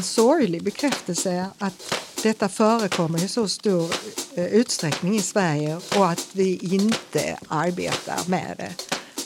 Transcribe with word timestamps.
en 0.00 0.04
sorglig 0.04 0.62
bekräftelse 0.62 1.46
att 1.58 1.94
detta 2.22 2.48
förekommer 2.48 3.24
i 3.24 3.28
så 3.28 3.48
stor 3.48 3.94
eh, 4.34 4.44
utsträckning 4.44 5.16
i 5.16 5.22
Sverige 5.22 5.76
och 5.96 6.08
att 6.08 6.26
vi 6.32 6.56
inte 6.56 7.38
arbetar 7.48 8.28
med 8.28 8.54
det. 8.58 8.72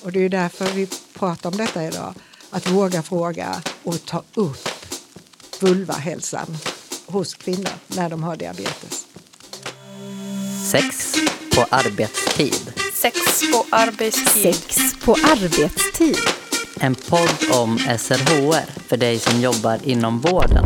Och 0.03 0.13
det 0.13 0.21
är 0.21 0.29
därför 0.29 0.67
vi 0.67 0.89
pratar 1.13 1.51
om 1.51 1.57
detta 1.57 1.85
idag. 1.85 2.15
Att 2.51 2.71
våga 2.71 3.03
fråga 3.03 3.63
och 3.83 4.05
ta 4.05 4.23
upp 4.35 4.69
vulvahälsan 5.61 6.57
hos 7.07 7.35
kvinnor 7.35 7.75
när 7.87 8.11
de 8.11 8.23
har 8.23 8.37
diabetes. 8.37 9.07
Sex 10.71 11.15
på 11.55 11.67
arbetstid. 11.71 12.73
Sex 13.03 13.19
på 13.53 13.67
arbetstid. 13.71 14.55
Sex 14.55 14.95
på 15.05 15.13
arbetstid. 15.13 16.44
En 16.85 16.95
podd 16.95 17.63
om 17.63 17.79
SRHR 17.79 18.81
för 18.81 18.97
dig 18.97 19.19
som 19.19 19.41
jobbar 19.41 19.89
inom 19.89 20.19
vården. 20.19 20.65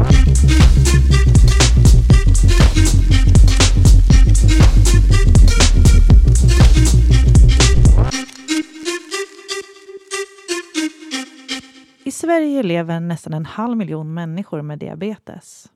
I 12.04 12.10
Sverige 12.10 12.62
lever 12.62 13.00
nästan 13.00 13.34
en 13.34 13.46
halv 13.46 13.76
miljon 13.76 14.14
människor 14.14 14.62
med 14.62 14.78
diabetes. 14.78 15.68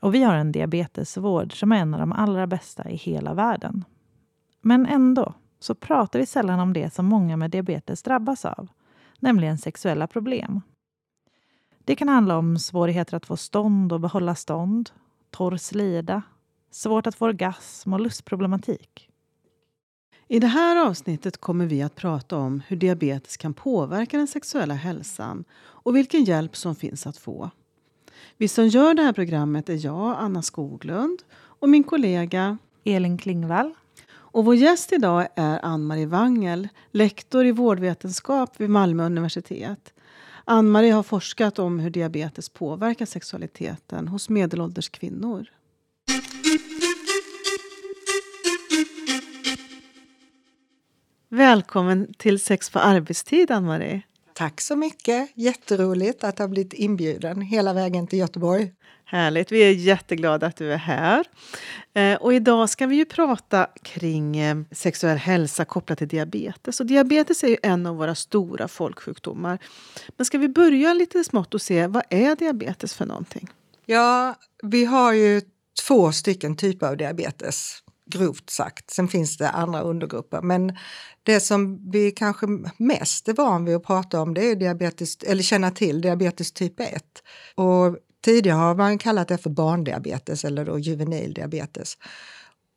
Och 0.00 0.14
vi 0.14 0.22
har 0.22 0.34
en 0.34 0.52
diabetesvård 0.52 1.58
som 1.58 1.72
är 1.72 1.76
en 1.76 1.94
av 1.94 2.00
de 2.00 2.12
allra 2.12 2.46
bästa 2.46 2.90
i 2.90 2.96
hela 2.96 3.34
världen. 3.34 3.84
Men 4.62 4.86
ändå 4.86 5.34
så 5.60 5.74
pratar 5.74 6.18
vi 6.18 6.26
sällan 6.26 6.60
om 6.60 6.72
det 6.72 6.94
som 6.94 7.06
många 7.06 7.36
med 7.36 7.50
diabetes 7.50 8.02
drabbas 8.02 8.44
av, 8.44 8.68
nämligen 9.20 9.58
sexuella 9.58 10.06
problem. 10.06 10.60
Det 11.84 11.96
kan 11.96 12.08
handla 12.08 12.38
om 12.38 12.58
svårigheter 12.58 13.16
att 13.16 13.26
få 13.26 13.36
stånd 13.36 13.92
och 13.92 14.00
behålla 14.00 14.34
stånd, 14.34 14.90
torr 15.30 15.56
slida, 15.56 16.22
svårt 16.70 17.06
att 17.06 17.14
få 17.14 17.24
orgasm 17.24 17.92
och 17.92 18.00
lustproblematik. 18.00 19.10
I 20.28 20.38
det 20.38 20.46
här 20.46 20.86
avsnittet 20.86 21.40
kommer 21.40 21.66
vi 21.66 21.82
att 21.82 21.94
prata 21.94 22.36
om 22.36 22.62
hur 22.68 22.76
diabetes 22.76 23.36
kan 23.36 23.54
påverka 23.54 24.16
den 24.16 24.26
sexuella 24.26 24.74
hälsan 24.74 25.44
och 25.60 25.96
vilken 25.96 26.24
hjälp 26.24 26.56
som 26.56 26.74
finns 26.74 27.06
att 27.06 27.16
få. 27.16 27.50
Vi 28.36 28.48
som 28.48 28.68
gör 28.68 28.94
det 28.94 29.02
här 29.02 29.12
programmet 29.12 29.68
är 29.68 29.84
jag, 29.84 30.16
Anna 30.18 30.42
Skoglund, 30.42 31.22
och 31.32 31.68
min 31.68 31.84
kollega 31.84 32.58
Elin 32.84 33.18
Klingvall. 33.18 33.74
Och 34.32 34.44
vår 34.44 34.54
gäst 34.54 34.92
idag 34.92 35.28
är 35.36 35.64
Ann-Marie 35.64 36.06
Wangel, 36.06 36.68
lektor 36.90 37.46
i 37.46 37.52
vårdvetenskap 37.52 38.60
vid 38.60 38.70
Malmö 38.70 39.06
universitet. 39.06 39.94
Ann-Marie 40.44 40.92
har 40.92 41.02
forskat 41.02 41.58
om 41.58 41.78
hur 41.78 41.90
diabetes 41.90 42.48
påverkar 42.48 43.06
sexualiteten 43.06 44.08
hos 44.08 44.28
medelålders 44.28 44.88
kvinnor. 44.88 45.46
Välkommen 51.28 52.14
till 52.18 52.40
Sex 52.40 52.70
på 52.70 52.78
arbetstid, 52.78 53.50
Ann-Marie. 53.50 54.02
Tack 54.34 54.60
så 54.60 54.76
mycket. 54.76 55.30
Jätteroligt 55.34 56.24
att 56.24 56.38
ha 56.38 56.48
blivit 56.48 56.72
inbjuden 56.72 57.42
hela 57.42 57.72
vägen 57.72 58.06
till 58.06 58.18
Göteborg. 58.18 58.72
Härligt. 59.10 59.52
Vi 59.52 59.60
är 59.60 59.70
jätteglada 59.70 60.46
att 60.46 60.56
du 60.56 60.72
är 60.72 60.76
här. 60.76 61.26
Eh, 61.94 62.14
och 62.14 62.34
idag 62.34 62.70
ska 62.70 62.86
vi 62.86 62.96
ju 62.96 63.04
prata 63.04 63.66
kring 63.82 64.36
eh, 64.36 64.56
sexuell 64.72 65.18
hälsa 65.18 65.64
kopplat 65.64 65.98
till 65.98 66.08
diabetes. 66.08 66.80
Och 66.80 66.86
diabetes 66.86 67.44
är 67.44 67.48
ju 67.48 67.56
en 67.62 67.86
av 67.86 67.96
våra 67.96 68.14
stora 68.14 68.68
folksjukdomar. 68.68 69.58
Men 70.16 70.24
ska 70.24 70.38
vi 70.38 70.48
börja 70.48 70.94
lite 70.94 71.24
smått 71.24 71.54
och 71.54 71.62
se 71.62 71.86
vad 71.86 72.02
är 72.10 72.36
diabetes 72.36 72.94
för 72.94 73.06
någonting? 73.06 73.48
Ja, 73.86 74.34
vi 74.62 74.84
har 74.84 75.12
ju 75.12 75.42
två 75.86 76.12
stycken 76.12 76.56
typer 76.56 76.86
av 76.86 76.96
diabetes 76.96 77.82
grovt 78.06 78.50
sagt. 78.50 78.90
Sen 78.90 79.08
finns 79.08 79.36
det 79.36 79.50
andra 79.50 79.80
undergrupper. 79.80 80.42
Men 80.42 80.76
det 81.22 81.40
som 81.40 81.90
vi 81.90 82.10
kanske 82.10 82.46
mest 82.76 83.28
är 83.28 83.32
van 83.34 83.64
vid 83.64 83.76
att 83.76 83.84
prata 83.84 84.20
om 84.20 84.34
det 84.34 84.50
är 84.50 84.56
diabetes, 84.56 85.16
eller 85.22 85.42
känna 85.42 85.70
till 85.70 86.00
diabetes 86.00 86.52
typ 86.52 86.80
1. 86.80 87.04
Och 87.54 87.96
tidigare 88.20 88.56
har 88.56 88.74
man 88.74 88.98
kallat 88.98 89.28
det 89.28 89.38
för 89.38 89.50
barndiabetes 89.50 90.44
eller 90.44 90.64
då 90.64 90.78
juvenil 90.78 91.34
diabetes. 91.34 91.96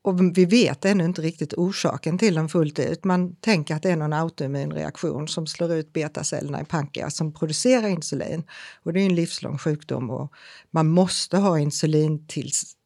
Och 0.04 0.38
vi 0.38 0.46
vet 0.46 0.86
ännu 0.86 1.06
inte 1.06 1.22
riktigt 1.22 1.54
orsaken 1.54 2.18
till 2.18 2.36
den 2.36 2.50
fullt 2.50 2.80
ut. 2.80 3.04
Man 3.04 3.36
tänker 3.36 3.76
att 3.76 3.84
det 3.84 3.92
är 3.92 3.96
någon 3.96 4.14
autoimmun 4.14 4.72
reaktion 4.72 5.28
som 5.28 5.48
slår 5.48 5.74
ut 5.74 5.94
betacellerna 5.94 6.62
i 6.62 6.66
pankreas 6.66 7.18
som 7.18 7.34
producerar 7.34 7.88
insulin. 7.88 8.44
Och 8.84 8.94
det 8.94 9.02
är 9.02 9.06
en 9.06 9.16
livslång 9.16 9.58
sjukdom 9.58 10.10
och 10.10 10.34
man 10.72 10.88
måste 10.88 11.38
ha 11.38 11.60
insulin 11.60 12.28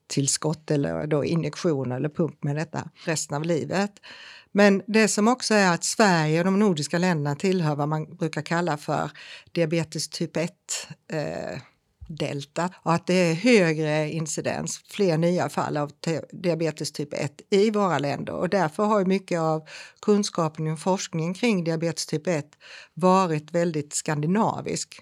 tillskott 0.07 0.71
eller 0.71 1.07
då 1.07 1.25
injektion 1.25 1.91
eller 1.91 2.09
pump 2.09 2.43
med 2.43 2.55
detta 2.55 2.89
resten 3.05 3.37
av 3.37 3.43
livet. 3.43 3.91
Men 4.51 4.81
det 4.87 5.07
som 5.07 5.27
också 5.27 5.53
är 5.53 5.73
att 5.73 5.83
Sverige 5.83 6.39
och 6.39 6.45
de 6.45 6.59
nordiska 6.59 6.97
länderna 6.97 7.35
tillhör 7.35 7.75
vad 7.75 7.89
man 7.89 8.15
brukar 8.15 8.41
kalla 8.41 8.77
för 8.77 9.11
diabetes 9.51 10.09
typ 10.09 10.37
1 10.37 10.51
eh, 11.11 11.59
delta 12.07 12.69
och 12.75 12.93
att 12.93 13.07
det 13.07 13.13
är 13.13 13.33
högre 13.33 14.11
incidens, 14.11 14.81
fler 14.89 15.17
nya 15.17 15.49
fall 15.49 15.77
av 15.77 15.91
diabetes 16.31 16.91
typ 16.91 17.13
1 17.13 17.41
i 17.49 17.71
våra 17.71 17.99
länder 17.99 18.33
och 18.33 18.49
därför 18.49 18.83
har 18.83 19.05
mycket 19.05 19.39
av 19.39 19.67
kunskapen 20.01 20.67
och 20.67 20.79
forskningen 20.79 21.33
kring 21.33 21.63
diabetes 21.63 22.05
typ 22.05 22.27
1 22.27 22.45
varit 22.93 23.51
väldigt 23.51 23.93
skandinavisk. 23.93 25.01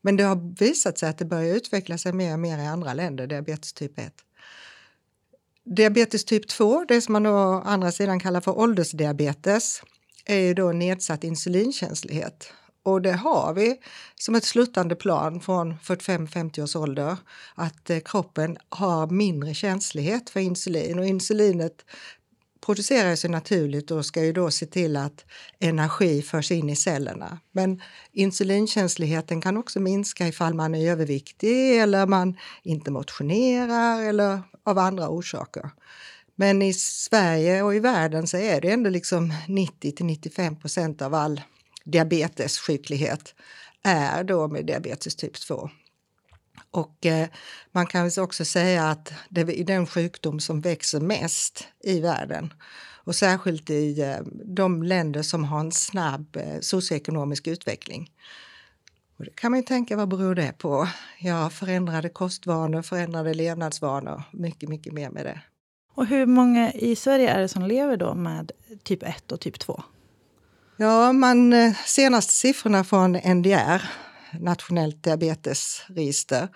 Men 0.00 0.16
det 0.16 0.24
har 0.24 0.58
visat 0.58 0.98
sig 0.98 1.08
att 1.08 1.18
det 1.18 1.24
börjar 1.24 1.54
utveckla 1.54 1.98
sig 1.98 2.12
mer 2.12 2.32
och 2.32 2.38
mer 2.38 2.58
i 2.58 2.66
andra 2.66 2.94
länder, 2.94 3.26
diabetes 3.26 3.72
typ 3.72 3.98
1. 3.98 4.12
Diabetes 5.64 6.24
typ 6.24 6.48
2, 6.48 6.84
det 6.88 7.00
som 7.00 7.12
man 7.12 7.26
å 7.26 7.62
andra 7.64 7.92
sidan 7.92 8.20
kallar 8.20 8.40
för 8.40 8.58
åldersdiabetes, 8.58 9.82
är 10.24 10.38
ju 10.38 10.54
då 10.54 10.72
nedsatt 10.72 11.24
insulinkänslighet. 11.24 12.52
Och 12.84 13.02
det 13.02 13.12
har 13.12 13.54
vi 13.54 13.76
som 14.14 14.34
ett 14.34 14.44
sluttande 14.44 14.94
plan 14.94 15.40
från 15.40 15.74
45-50 15.74 16.62
års 16.62 16.76
ålder, 16.76 17.16
att 17.54 17.90
eh, 17.90 17.98
kroppen 17.98 18.58
har 18.68 19.06
mindre 19.06 19.54
känslighet 19.54 20.30
för 20.30 20.40
insulin 20.40 20.98
och 20.98 21.06
insulinet 21.06 21.84
produceras 22.66 23.20
sig 23.20 23.30
naturligt 23.30 23.90
och 23.90 24.06
ska 24.06 24.24
ju 24.24 24.32
då 24.32 24.50
se 24.50 24.66
till 24.66 24.96
att 24.96 25.24
energi 25.58 26.22
förs 26.22 26.50
in 26.50 26.70
i 26.70 26.76
cellerna. 26.76 27.38
Men 27.52 27.80
insulinkänsligheten 28.12 29.40
kan 29.40 29.56
också 29.56 29.80
minska 29.80 30.28
ifall 30.28 30.54
man 30.54 30.74
är 30.74 30.90
överviktig 30.90 31.80
eller 31.80 32.06
man 32.06 32.36
inte 32.62 32.90
motionerar 32.90 34.02
eller 34.02 34.42
av 34.64 34.78
andra 34.78 35.08
orsaker. 35.08 35.70
Men 36.36 36.62
i 36.62 36.72
Sverige 36.74 37.62
och 37.62 37.74
i 37.74 37.78
världen 37.78 38.26
så 38.26 38.36
är 38.36 38.60
det 38.60 38.70
ändå 38.70 38.90
liksom 38.90 39.32
90 39.48 39.92
till 39.92 40.06
95 40.06 40.56
procent 40.56 41.02
av 41.02 41.14
all 41.14 41.40
diabetessjuklighet 41.84 43.34
är 43.82 44.24
då 44.24 44.48
med 44.48 44.66
diabetes 44.66 45.16
typ 45.16 45.34
2. 45.34 45.70
Och 46.70 47.06
eh, 47.06 47.28
man 47.72 47.86
kan 47.86 48.10
också 48.18 48.44
säga 48.44 48.84
att 48.84 49.12
det 49.28 49.40
är 49.40 49.64
den 49.64 49.86
sjukdom 49.86 50.40
som 50.40 50.60
växer 50.60 51.00
mest 51.00 51.68
i 51.80 52.00
världen. 52.00 52.52
Och 53.04 53.14
särskilt 53.14 53.70
i 53.70 54.00
eh, 54.00 54.16
de 54.44 54.82
länder 54.82 55.22
som 55.22 55.44
har 55.44 55.60
en 55.60 55.72
snabb 55.72 56.36
eh, 56.36 56.60
socioekonomisk 56.60 57.46
utveckling. 57.46 58.10
Och 59.18 59.24
det 59.24 59.30
kan 59.36 59.50
man 59.50 59.60
ju 59.60 59.66
tänka, 59.66 59.96
vad 59.96 60.08
beror 60.08 60.34
det 60.34 60.52
på? 60.58 60.88
Ja, 61.18 61.50
förändrade 61.50 62.08
kostvanor, 62.08 62.82
förändrade 62.82 63.34
levnadsvanor, 63.34 64.22
mycket, 64.32 64.68
mycket 64.68 64.92
mer 64.92 65.10
med 65.10 65.26
det. 65.26 65.40
Och 65.94 66.06
hur 66.06 66.26
många 66.26 66.72
i 66.72 66.96
Sverige 66.96 67.30
är 67.30 67.40
det 67.40 67.48
som 67.48 67.62
lever 67.62 67.96
då 67.96 68.14
med 68.14 68.52
typ 68.82 69.02
1 69.02 69.32
och 69.32 69.40
typ 69.40 69.58
2? 69.58 69.82
Ja, 70.76 71.12
man, 71.12 71.52
eh, 71.52 71.72
senaste 71.86 72.32
siffrorna 72.32 72.84
från 72.84 73.16
NDR, 73.16 73.82
Nationellt 74.40 75.02
diabetesregister, 75.02 76.48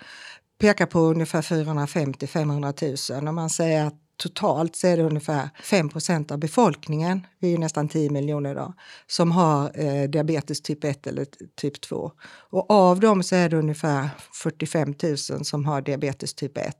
pekar 0.60 0.86
på 0.86 1.00
ungefär 1.00 1.42
450-500 1.42 3.15
000 3.20 3.28
och 3.28 3.34
man 3.34 3.50
säger 3.50 3.86
att 3.86 3.94
totalt 4.16 4.76
så 4.76 4.86
är 4.86 4.97
det 4.97 5.03
ungefär 5.03 5.48
5% 5.62 6.32
av 6.32 6.38
befolkningen, 6.38 7.26
vi 7.38 7.48
är 7.48 7.53
ju 7.53 7.59
nästan 7.59 7.88
10 7.88 8.10
miljoner 8.10 8.50
idag, 8.50 8.74
som 9.06 9.32
har 9.32 9.70
eh, 9.74 10.10
diabetes 10.10 10.60
typ 10.60 10.84
1 10.84 11.06
eller 11.06 11.26
typ 11.56 11.80
2. 11.80 12.12
Och 12.50 12.71
av 12.71 13.00
dem 13.00 13.22
så 13.22 13.36
är 13.36 13.48
det 13.48 13.56
ungefär 13.56 14.09
45 14.42 14.94
000 15.03 15.44
som 15.44 15.64
har 15.64 15.82
diabetes 15.82 16.34
typ 16.34 16.59
1. 16.59 16.74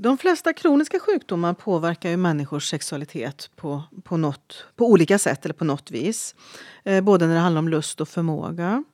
De 0.00 0.18
flesta 0.18 0.52
kroniska 0.52 1.00
sjukdomar 1.00 1.54
påverkar 1.54 2.10
ju 2.10 2.16
människors 2.16 2.70
sexualitet 2.70 3.50
på, 3.56 3.82
på, 4.04 4.16
något, 4.16 4.64
på 4.76 4.86
olika 4.86 5.18
sätt 5.18 5.44
eller 5.44 5.54
på 5.54 5.64
något 5.64 5.90
vis. 5.90 6.34
Eh, 6.84 7.00
både 7.00 7.26
när 7.26 7.34
det 7.34 7.40
handlar 7.40 7.58
om 7.58 7.68
lust 7.68 8.00
och 8.00 8.08
förmåga. 8.08 8.84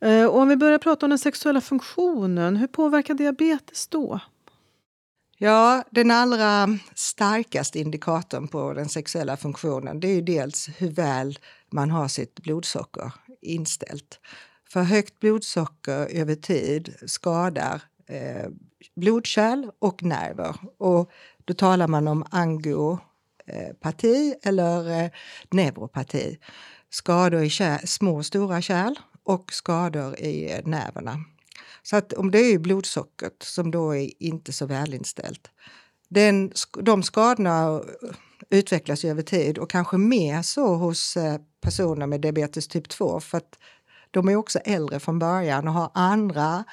Eh, 0.00 0.24
och 0.24 0.38
om 0.38 0.48
vi 0.48 0.56
börjar 0.56 0.78
prata 0.78 1.06
om 1.06 1.10
den 1.10 1.18
sexuella 1.18 1.60
funktionen, 1.60 2.56
hur 2.56 2.66
påverkar 2.66 3.14
diabetes 3.14 3.88
då? 3.88 4.20
Ja, 5.38 5.84
den 5.90 6.10
allra 6.10 6.78
starkaste 6.94 7.78
indikatorn 7.78 8.48
på 8.48 8.72
den 8.72 8.88
sexuella 8.88 9.36
funktionen 9.36 10.00
det 10.00 10.08
är 10.08 10.14
ju 10.14 10.22
dels 10.22 10.68
hur 10.78 10.90
väl 10.90 11.38
man 11.72 11.90
har 11.90 12.08
sitt 12.08 12.40
blodsocker 12.42 13.12
inställt. 13.42 14.20
För 14.68 14.82
högt 14.82 15.20
blodsocker 15.20 16.06
över 16.20 16.34
tid 16.34 16.94
skadar 17.06 17.82
eh, 18.10 18.48
blodkärl 18.96 19.70
och 19.78 20.02
nerver. 20.02 20.56
Och 20.78 21.10
då 21.44 21.54
talar 21.54 21.88
man 21.88 22.08
om 22.08 22.24
angiopati 22.30 23.04
eller 24.42 25.04
eh, 25.04 25.10
neuropati. 25.50 26.38
Skador 26.90 27.42
i 27.42 27.50
kärl, 27.50 27.86
små 27.86 28.16
och 28.16 28.26
stora 28.26 28.62
kärl 28.62 28.94
och 29.24 29.52
skador 29.52 30.20
i 30.20 30.52
eh, 30.52 30.60
nerverna. 30.64 31.16
Så 31.82 31.96
att 31.96 32.12
om 32.12 32.30
det 32.30 32.38
är 32.38 32.58
blodsockret 32.58 33.42
som 33.42 33.70
då 33.70 33.96
är 33.96 34.22
inte 34.22 34.52
så 34.52 34.66
välinställt. 34.66 35.50
Den, 36.08 36.52
de 36.82 37.02
skadorna 37.02 37.82
utvecklas 38.50 39.04
över 39.04 39.22
tid 39.22 39.58
och 39.58 39.70
kanske 39.70 39.96
mer 39.96 40.42
så 40.42 40.74
hos 40.74 41.16
eh, 41.16 41.40
personer 41.60 42.06
med 42.06 42.20
diabetes 42.20 42.68
typ 42.68 42.88
2 42.88 43.20
för 43.20 43.38
att 43.38 43.58
de 44.10 44.28
är 44.28 44.36
också 44.36 44.58
äldre 44.58 45.00
från 45.00 45.18
början 45.18 45.68
och 45.68 45.74
har 45.74 45.90
andra 45.94 46.64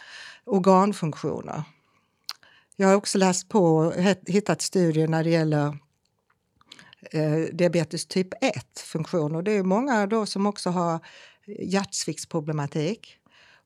organfunktioner. 0.47 1.63
Jag 2.75 2.87
har 2.87 2.95
också 2.95 3.17
läst 3.17 3.49
på 3.49 3.77
och 3.77 3.93
hittat 4.27 4.61
studier 4.61 5.07
när 5.07 5.23
det 5.23 5.29
gäller 5.29 5.77
eh, 7.11 7.53
diabetes 7.53 8.05
typ 8.05 8.33
1-funktion 8.33 9.35
och 9.35 9.43
det 9.43 9.51
är 9.51 9.63
många 9.63 10.07
då 10.07 10.25
som 10.25 10.45
också 10.45 10.69
har 10.69 10.99
hjärtsviktsproblematik. 11.47 13.17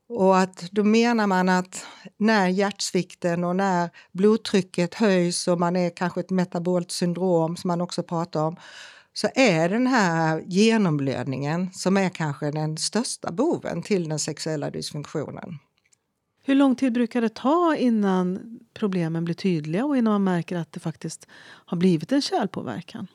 Och 0.07 0.39
att 0.39 0.71
då 0.71 0.83
menar 0.83 1.27
man 1.27 1.49
att 1.49 1.85
när 2.17 2.47
hjärtsvikten 2.47 3.43
och 3.43 3.55
när 3.55 3.89
blodtrycket 4.11 4.93
höjs 4.93 5.47
och 5.47 5.59
man 5.59 5.75
är 5.75 5.89
kanske 5.89 6.19
ett 6.19 6.29
metabolt 6.29 6.91
syndrom 6.91 7.57
som 7.57 7.67
man 7.67 7.81
också 7.81 8.03
pratar 8.03 8.43
om, 8.43 8.57
så 9.13 9.27
är 9.35 9.69
den 9.69 9.87
här 9.87 10.43
genomblödningen 10.45 11.73
som 11.73 11.97
är 11.97 12.09
kanske 12.09 12.51
den 12.51 12.77
största 12.77 13.31
boven 13.31 13.81
till 13.83 14.09
den 14.09 14.19
sexuella 14.19 14.69
dysfunktionen. 14.69 15.59
Hur 16.43 16.55
lång 16.55 16.75
tid 16.75 16.93
brukar 16.93 17.21
det 17.21 17.35
ta 17.35 17.75
innan 17.75 18.59
problemen 18.73 19.25
blir 19.25 19.35
tydliga 19.35 19.85
och 19.85 19.97
innan 19.97 20.13
man 20.13 20.23
märker 20.23 20.55
att 20.55 20.71
det 20.71 20.79
faktiskt 20.79 21.27
har 21.65 21.77
blivit 21.77 22.11
en 22.11 22.21
kärlpåverkan? 22.21 23.07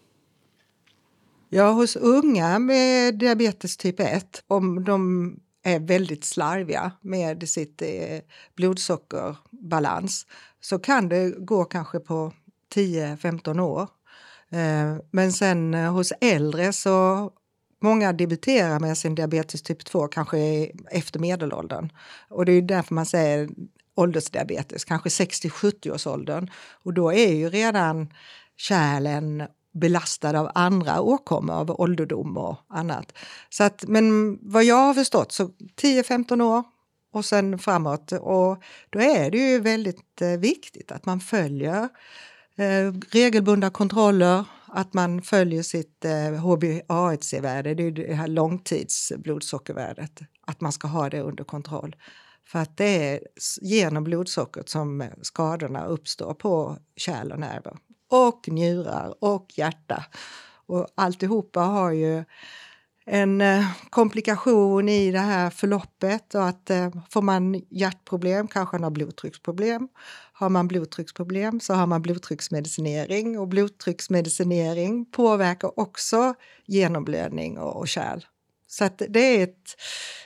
Ja, 1.48 1.70
hos 1.70 1.96
unga 1.96 2.58
med 2.58 3.18
diabetes 3.18 3.76
typ 3.76 4.00
1, 4.00 4.44
om 4.46 4.84
de 4.84 5.32
är 5.62 5.80
väldigt 5.80 6.24
slarviga 6.24 6.92
med 7.00 7.48
sitt 7.48 7.82
eh, 7.82 8.20
blodsockerbalans 8.56 10.26
så 10.60 10.78
kan 10.78 11.08
det 11.08 11.30
gå 11.38 11.64
kanske 11.64 12.00
på 12.00 12.32
10-15 12.74 13.60
år. 13.60 13.88
Eh, 14.50 14.96
men 15.10 15.32
sen 15.32 15.74
eh, 15.74 15.92
hos 15.92 16.12
äldre 16.20 16.72
så 16.72 17.30
Många 17.86 18.12
debuterar 18.12 18.80
med 18.80 18.98
sin 18.98 19.14
diabetes 19.14 19.62
typ 19.62 19.84
2 19.84 20.08
kanske 20.08 20.38
efter 20.90 21.20
medelåldern. 21.20 21.92
Och 22.28 22.44
det 22.44 22.52
är 22.52 22.62
därför 22.62 22.94
man 22.94 23.06
säger 23.06 23.48
åldersdiabetes, 23.94 24.84
kanske 24.84 25.08
60-70 25.08 25.90
års 25.94 26.06
åldern. 26.06 26.50
Och 26.84 26.94
då 26.94 27.12
är 27.12 27.32
ju 27.32 27.48
redan 27.48 28.12
kärlen 28.56 29.42
belastad 29.72 30.40
av 30.40 30.50
andra 30.54 31.00
åkommor, 31.00 31.54
av 31.54 31.80
ålderdom 31.80 32.36
och 32.36 32.56
annat. 32.68 33.12
Så 33.50 33.64
att, 33.64 33.84
men 33.88 34.38
vad 34.42 34.64
jag 34.64 34.86
har 34.86 34.94
förstått 34.94 35.32
så 35.32 35.44
10-15 35.82 36.42
år 36.42 36.64
och 37.12 37.24
sen 37.24 37.58
framåt. 37.58 38.12
Och 38.12 38.62
då 38.90 39.00
är 39.00 39.30
det 39.30 39.38
ju 39.38 39.60
väldigt 39.60 40.22
eh, 40.22 40.28
viktigt 40.28 40.92
att 40.92 41.06
man 41.06 41.20
följer 41.20 41.88
eh, 42.56 42.92
regelbundna 43.10 43.70
kontroller, 43.70 44.44
att 44.68 44.94
man 44.94 45.22
följer 45.22 45.62
sitt 45.62 46.04
eh, 46.04 46.10
HbA1c-värde, 46.10 47.74
det 47.74 47.82
är 47.82 47.90
det 47.90 48.14
här 48.14 48.28
långtidsblodsockervärdet, 48.28 50.20
att 50.46 50.60
man 50.60 50.72
ska 50.72 50.88
ha 50.88 51.10
det 51.10 51.20
under 51.20 51.44
kontroll. 51.44 51.96
För 52.46 52.58
att 52.58 52.76
det 52.76 53.12
är 53.12 53.20
genom 53.60 54.04
blodsockret 54.04 54.68
som 54.68 55.04
skadorna 55.22 55.84
uppstår 55.84 56.34
på 56.34 56.78
kärl 56.96 57.32
och 57.32 57.38
nerver 57.38 57.76
och 58.10 58.48
njurar 58.48 59.14
och 59.20 59.52
hjärta. 59.56 60.04
Och 60.66 60.86
alltihopa 60.94 61.60
har 61.60 61.90
ju 61.90 62.24
en 63.06 63.40
eh, 63.40 63.66
komplikation 63.90 64.88
i 64.88 65.10
det 65.10 65.18
här 65.18 65.50
förloppet 65.50 66.34
och 66.34 66.48
att 66.48 66.70
eh, 66.70 66.90
får 67.10 67.22
man 67.22 67.62
hjärtproblem 67.70 68.48
kanske 68.48 68.76
man 68.76 68.82
har 68.82 68.90
blodtrycksproblem. 68.90 69.88
Har 70.32 70.48
man 70.48 70.68
blodtrycksproblem 70.68 71.60
så 71.60 71.74
har 71.74 71.86
man 71.86 72.02
blodtrycksmedicinering 72.02 73.38
och 73.38 73.48
blodtrycksmedicinering 73.48 75.04
påverkar 75.04 75.80
också 75.80 76.34
genomblödning 76.66 77.58
och, 77.58 77.76
och 77.76 77.88
kärl. 77.88 78.20
Så 78.66 78.84
att 78.84 79.02
det 79.08 79.20
är 79.20 79.44
ett, 79.44 79.76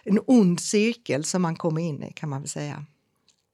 en 0.05 0.21
ond 0.27 0.61
cirkel 0.61 1.25
som 1.25 1.43
man 1.43 1.57
kommer 1.57 1.81
in 1.81 2.03
i 2.03 2.13
kan 2.13 2.29
man 2.29 2.41
väl 2.41 2.49
säga. 2.49 2.85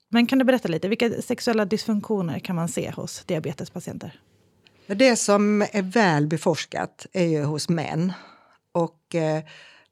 Men 0.08 0.26
kan 0.26 0.38
du 0.38 0.44
berätta 0.44 0.68
lite, 0.68 0.88
vilka 0.88 1.22
sexuella 1.22 1.64
dysfunktioner 1.64 2.38
kan 2.38 2.56
man 2.56 2.68
se 2.68 2.90
hos 2.90 3.24
diabetespatienter? 3.24 4.20
Det 4.86 5.16
som 5.16 5.62
är 5.62 5.82
väl 5.82 6.26
beforskat 6.26 7.06
är 7.12 7.26
ju 7.26 7.44
hos 7.44 7.68
män. 7.68 8.12
Och 8.76 9.14
eh, 9.14 9.42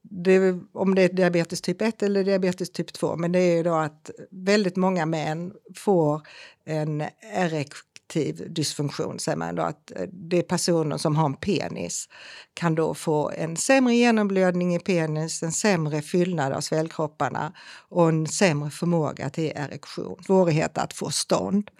det, 0.02 0.60
om 0.72 0.94
det 0.94 1.02
är 1.02 1.08
diabetes 1.08 1.60
typ 1.60 1.82
1 1.82 2.02
eller 2.02 2.24
diabetes 2.24 2.70
typ 2.70 2.92
2, 2.92 3.16
men 3.16 3.32
det 3.32 3.38
är 3.38 3.56
ju 3.56 3.62
då 3.62 3.74
att 3.74 4.10
väldigt 4.30 4.76
många 4.76 5.06
män 5.06 5.52
får 5.76 6.22
en 6.64 7.04
erektiv 7.34 8.52
dysfunktion, 8.54 9.18
säger 9.18 9.38
man 9.38 9.54
då, 9.54 9.62
att 9.62 9.90
eh, 9.90 10.06
det 10.12 10.38
är 10.38 10.42
personer 10.42 10.96
som 10.96 11.16
har 11.16 11.26
en 11.26 11.34
penis 11.34 12.08
kan 12.54 12.74
då 12.74 12.94
få 12.94 13.30
en 13.30 13.56
sämre 13.56 13.94
genomblödning 13.94 14.74
i 14.74 14.78
penis, 14.78 15.42
en 15.42 15.52
sämre 15.52 16.02
fyllnad 16.02 16.52
av 16.52 16.60
svällkropparna 16.60 17.52
och 17.88 18.08
en 18.08 18.26
sämre 18.26 18.70
förmåga 18.70 19.30
till 19.30 19.52
erektion, 19.56 20.22
svårighet 20.26 20.78
att 20.78 20.92
få 20.92 21.10
stånd. 21.10 21.70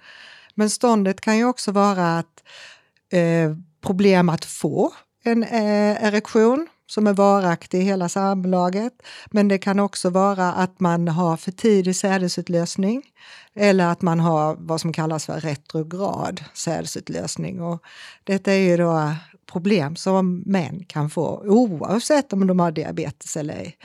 Men 0.54 0.70
ståndet 0.70 1.20
kan 1.20 1.36
ju 1.38 1.44
också 1.44 1.72
vara 1.72 2.18
att 2.18 2.42
eh, 3.12 3.56
problem 3.80 4.28
att 4.28 4.44
få 4.44 4.92
en 5.24 5.42
eh, 5.42 6.04
erektion 6.04 6.68
som 6.86 7.06
är 7.06 7.12
varaktig 7.12 7.80
i 7.80 7.84
hela 7.84 8.08
samlaget. 8.08 8.92
Men 9.30 9.48
det 9.48 9.58
kan 9.58 9.80
också 9.80 10.10
vara 10.10 10.52
att 10.52 10.80
man 10.80 11.08
har 11.08 11.36
för 11.36 11.52
tidig 11.52 11.96
sädesutlösning 11.96 13.02
eller 13.54 13.86
att 13.86 14.02
man 14.02 14.20
har 14.20 14.56
vad 14.58 14.80
som 14.80 14.92
kallas 14.92 15.26
för 15.26 15.40
retrograd 15.40 16.44
sädesutlösning. 16.54 17.62
Och 17.62 17.82
detta 18.24 18.52
är 18.52 18.58
ju 18.58 18.76
då 18.76 19.14
problem 19.52 19.96
som 19.96 20.42
män 20.46 20.84
kan 20.84 21.10
få 21.10 21.42
oavsett 21.46 22.32
om 22.32 22.46
de 22.46 22.60
har 22.60 22.70
diabetes 22.70 23.36
eller 23.36 23.54
ej. 23.54 23.76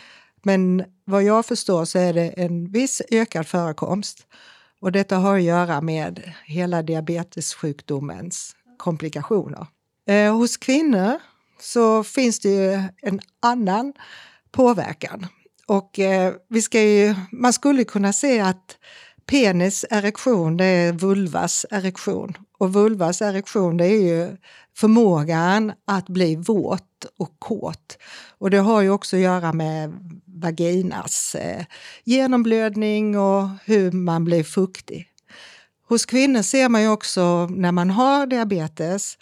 Men 0.43 0.83
vad 1.05 1.23
jag 1.23 1.45
förstår 1.45 1.85
så 1.85 1.99
är 1.99 2.13
det 2.13 2.27
en 2.27 2.71
viss 2.71 3.01
ökad 3.11 3.47
förekomst 3.47 4.27
och 4.81 4.91
detta 4.91 5.17
har 5.17 5.35
att 5.35 5.43
göra 5.43 5.81
med 5.81 6.33
hela 6.45 6.81
diabetessjukdomens 6.81 8.55
komplikationer. 8.77 9.67
Eh, 10.07 10.35
hos 10.35 10.57
kvinnor 10.57 11.19
så 11.61 12.03
finns 12.03 12.39
det 12.39 12.49
ju 12.49 12.73
en 13.01 13.19
annan 13.41 13.93
påverkan. 14.51 15.27
Och 15.65 15.99
eh, 15.99 16.33
vi 16.49 16.61
ska 16.61 16.81
ju, 16.81 17.15
man 17.31 17.53
skulle 17.53 17.83
kunna 17.83 18.13
se 18.13 18.39
att 18.39 18.77
penis 19.25 19.85
erektion, 19.89 20.57
det 20.57 20.65
är 20.65 20.93
vulvas 20.93 21.65
erektion. 21.69 22.37
Och 22.57 22.73
vulvas 22.73 23.21
erektion, 23.21 23.77
det 23.77 23.85
är 23.85 24.01
ju 24.01 24.37
förmågan 24.77 25.73
att 25.87 26.09
bli 26.09 26.35
våt 26.35 27.05
och 27.17 27.39
kåt. 27.39 27.97
Och 28.37 28.49
det 28.49 28.57
har 28.57 28.81
ju 28.81 28.89
också 28.89 29.15
att 29.15 29.21
göra 29.21 29.53
med 29.53 29.93
vaginas 30.25 31.35
eh, 31.35 31.65
genomblödning 32.03 33.17
och 33.17 33.47
hur 33.65 33.91
man 33.91 34.25
blir 34.25 34.43
fuktig. 34.43 35.07
Hos 35.87 36.05
kvinnor 36.05 36.41
ser 36.41 36.69
man 36.69 36.81
ju 36.81 36.89
också 36.89 37.45
när 37.45 37.71
man 37.71 37.89
har 37.89 38.25
diabetes 38.25 39.17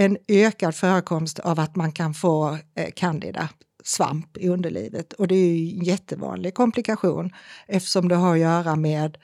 en 0.00 0.16
ökad 0.28 0.74
förekomst 0.74 1.38
av 1.38 1.60
att 1.60 1.76
man 1.76 1.92
kan 1.92 2.14
få 2.14 2.58
eh, 2.74 2.90
candida, 2.96 3.48
svamp 3.84 4.36
i 4.36 4.48
underlivet. 4.48 5.12
Och 5.12 5.28
det 5.28 5.34
är 5.34 5.54
ju 5.54 5.78
en 5.78 5.84
jättevanlig 5.84 6.54
komplikation 6.54 7.30
eftersom 7.66 8.08
det 8.08 8.14
har 8.14 8.34
att 8.34 8.40
göra 8.40 8.76
med 8.76 9.18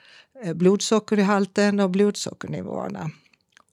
eh, 0.45 0.55
blodsockerhalten 0.55 1.81
och 1.81 1.91
blodsockernivåerna. 1.91 3.11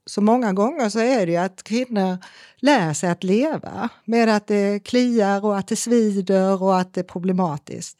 Så 0.05 0.21
många 0.21 0.53
gånger 0.53 0.89
så 0.89 0.99
är 0.99 1.25
det 1.25 1.31
ju 1.31 1.37
att 1.37 1.63
kvinnor 1.63 2.17
lär 2.57 2.93
sig 2.93 3.09
att 3.09 3.23
leva 3.23 3.89
med 4.05 4.29
att 4.29 4.47
det 4.47 4.79
kliar 4.79 5.45
och 5.45 5.57
att 5.57 5.67
det 5.67 5.75
svider 5.75 6.63
och 6.63 6.79
att 6.79 6.93
det 6.93 7.01
är 7.01 7.05
problematiskt. 7.05 7.97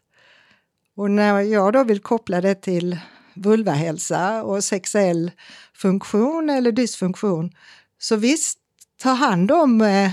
Och 0.95 1.11
när 1.11 1.41
jag 1.41 1.73
då 1.73 1.83
vill 1.83 1.99
koppla 1.99 2.41
det 2.41 2.55
till 2.55 2.99
vulvahälsa 3.35 4.43
och 4.43 4.63
sexuell 4.63 5.31
funktion 5.73 6.49
eller 6.49 6.71
dysfunktion 6.71 7.51
så 7.99 8.15
visst, 8.15 8.59
ta 9.03 9.09
hand 9.09 9.51
om 9.51 9.81
eh, 9.81 10.11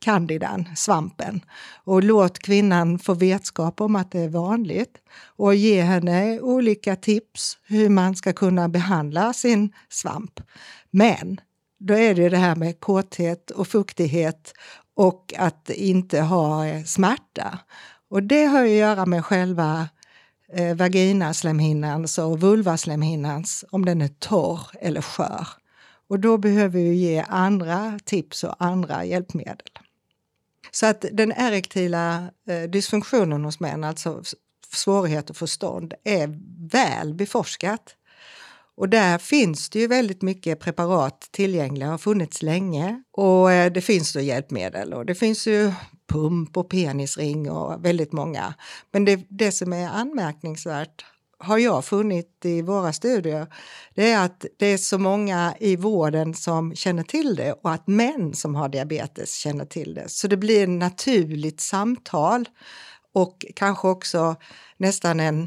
candidan, 0.00 0.68
svampen, 0.76 1.40
och 1.84 2.02
låt 2.02 2.38
kvinnan 2.38 2.98
få 2.98 3.14
vetskap 3.14 3.80
om 3.80 3.96
att 3.96 4.12
det 4.12 4.20
är 4.20 4.28
vanligt 4.28 4.98
och 5.36 5.54
ge 5.54 5.82
henne 5.82 6.40
olika 6.40 6.96
tips 6.96 7.58
hur 7.66 7.88
man 7.88 8.16
ska 8.16 8.32
kunna 8.32 8.68
behandla 8.68 9.32
sin 9.32 9.72
svamp. 9.88 10.40
Men 10.90 11.40
då 11.78 11.94
är 11.94 12.14
det 12.14 12.28
det 12.28 12.36
här 12.36 12.56
med 12.56 12.80
kåthet 12.80 13.50
och 13.50 13.68
fuktighet 13.68 14.52
och 14.96 15.34
att 15.38 15.70
inte 15.70 16.20
ha 16.20 16.66
eh, 16.66 16.84
smärta. 16.84 17.58
Och 18.10 18.22
det 18.22 18.44
har 18.44 18.64
att 18.64 18.70
göra 18.70 19.06
med 19.06 19.24
själva 19.24 19.88
eh, 20.52 20.76
vaginaslemhinnans 20.76 22.18
och 22.18 22.40
vulvaslemhinnans, 22.40 23.64
om 23.70 23.84
den 23.84 24.02
är 24.02 24.08
torr 24.08 24.60
eller 24.80 25.02
skör. 25.02 25.59
Och 26.10 26.20
då 26.20 26.38
behöver 26.38 26.80
vi 26.80 26.94
ge 26.94 27.24
andra 27.28 27.98
tips 28.04 28.44
och 28.44 28.54
andra 28.58 29.04
hjälpmedel. 29.04 29.70
Så 30.70 30.86
att 30.86 31.04
den 31.12 31.32
erektila 31.36 32.30
eh, 32.48 32.62
dysfunktionen 32.70 33.44
hos 33.44 33.60
män, 33.60 33.84
alltså 33.84 34.22
svårighet 34.72 35.30
att 35.30 35.36
få 35.36 35.46
stånd, 35.46 35.94
är 36.04 36.38
väl 36.70 37.14
beforskat. 37.14 37.96
Och 38.76 38.88
där 38.88 39.18
finns 39.18 39.70
det 39.70 39.78
ju 39.78 39.86
väldigt 39.86 40.22
mycket 40.22 40.60
preparat 40.60 41.28
tillgängliga, 41.32 41.88
har 41.88 41.98
funnits 41.98 42.42
länge. 42.42 43.02
Och 43.12 43.52
eh, 43.52 43.72
det 43.72 43.80
finns 43.80 44.12
då 44.12 44.20
hjälpmedel 44.20 44.94
och 44.94 45.06
det 45.06 45.14
finns 45.14 45.46
ju 45.46 45.72
pump 46.08 46.56
och 46.56 46.68
penisring 46.68 47.50
och 47.50 47.84
väldigt 47.84 48.12
många. 48.12 48.54
Men 48.92 49.04
det, 49.04 49.26
det 49.28 49.52
som 49.52 49.72
är 49.72 49.88
anmärkningsvärt 49.88 51.04
har 51.40 51.58
jag 51.58 51.84
funnit 51.84 52.44
i 52.44 52.62
våra 52.62 52.92
studier, 52.92 53.46
det 53.94 54.10
är 54.10 54.24
att 54.24 54.44
det 54.56 54.66
är 54.66 54.78
så 54.78 54.98
många 54.98 55.54
i 55.60 55.76
vården 55.76 56.34
som 56.34 56.74
känner 56.74 57.02
till 57.02 57.36
det 57.36 57.52
och 57.52 57.72
att 57.72 57.86
män 57.86 58.34
som 58.34 58.54
har 58.54 58.68
diabetes 58.68 59.34
känner 59.34 59.64
till 59.64 59.94
det. 59.94 60.08
Så 60.08 60.28
det 60.28 60.36
blir 60.36 60.62
ett 60.62 60.68
naturligt 60.68 61.60
samtal 61.60 62.48
och 63.12 63.46
kanske 63.56 63.88
också 63.88 64.36
nästan 64.76 65.20
en 65.20 65.42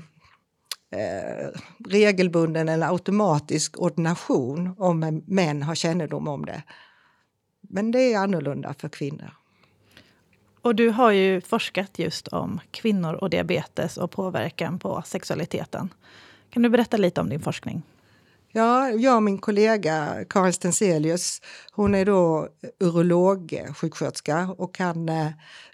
eh, 0.91 1.59
regelbunden 1.89 2.69
eller 2.69 2.87
automatisk 2.87 3.79
ordination 3.79 4.75
om 4.77 5.23
män 5.27 5.63
har 5.63 5.75
kännedom 5.75 6.27
om 6.27 6.45
det. 6.45 6.63
Men 7.61 7.91
det 7.91 8.13
är 8.13 8.19
annorlunda 8.19 8.75
för 8.79 8.89
kvinnor. 8.89 9.42
Och 10.63 10.75
du 10.75 10.89
har 10.89 11.11
ju 11.11 11.41
forskat 11.41 11.99
just 11.99 12.27
om 12.27 12.59
kvinnor 12.71 13.13
och 13.13 13.29
diabetes 13.29 13.97
och 13.97 14.11
påverkan 14.11 14.79
på 14.79 15.03
sexualiteten. 15.05 15.89
Kan 16.49 16.63
du 16.63 16.69
berätta 16.69 16.97
lite 16.97 17.21
om 17.21 17.29
din 17.29 17.41
forskning? 17.41 17.83
Ja, 18.51 18.89
jag 18.89 19.15
och 19.15 19.23
min 19.23 19.37
kollega 19.37 20.25
Karin 20.29 20.53
Stenselius, 20.53 21.41
hon 21.71 21.95
är 21.95 22.05
då 22.05 22.47
urologsjuksköterska 22.79 24.55
och 24.57 24.75
kan 24.75 25.09
eh, 25.09 25.27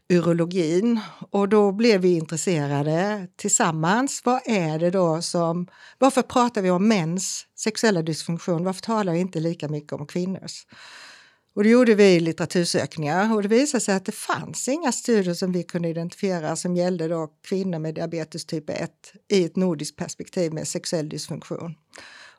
urologin. 0.09 0.99
Och 1.31 1.49
då 1.49 1.71
blev 1.71 2.01
vi 2.01 2.13
intresserade 2.13 3.27
tillsammans. 3.35 4.21
Vad 4.25 4.41
är 4.45 4.79
det 4.79 4.89
då 4.89 5.21
som... 5.21 5.67
Varför 5.97 6.21
pratar 6.21 6.61
vi 6.61 6.71
om 6.71 6.87
mäns 6.87 7.45
sexuella 7.55 8.01
dysfunktion? 8.01 8.63
Varför 8.63 8.81
talar 8.81 9.13
vi 9.13 9.19
inte 9.19 9.39
lika 9.39 9.67
mycket 9.67 9.93
om 9.93 10.07
kvinnors? 10.07 10.65
Och 11.59 11.63
då 11.63 11.69
gjorde 11.69 11.95
vi 11.95 12.19
litteratursökningar 12.19 13.35
och 13.35 13.41
det 13.41 13.47
visade 13.47 13.81
sig 13.81 13.95
att 13.95 14.05
det 14.05 14.11
fanns 14.11 14.67
inga 14.67 14.91
studier 14.91 15.33
som 15.33 15.51
vi 15.51 15.63
kunde 15.63 15.89
identifiera 15.89 16.55
som 16.55 16.75
gällde 16.75 17.07
då 17.07 17.27
kvinnor 17.43 17.79
med 17.79 17.95
diabetes 17.95 18.45
typ 18.45 18.69
1 18.69 18.91
i 19.31 19.45
ett 19.45 19.55
nordiskt 19.55 19.97
perspektiv 19.97 20.53
med 20.53 20.67
sexuell 20.67 21.09
dysfunktion. 21.09 21.75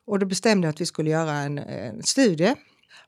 Och 0.05 0.19
då 0.19 0.27
bestämde 0.27 0.67
jag 0.67 0.73
att 0.73 0.81
vi 0.81 0.87
skulle 0.87 1.11
göra 1.11 1.33
en, 1.33 1.59
en 1.59 2.03
studie. 2.03 2.55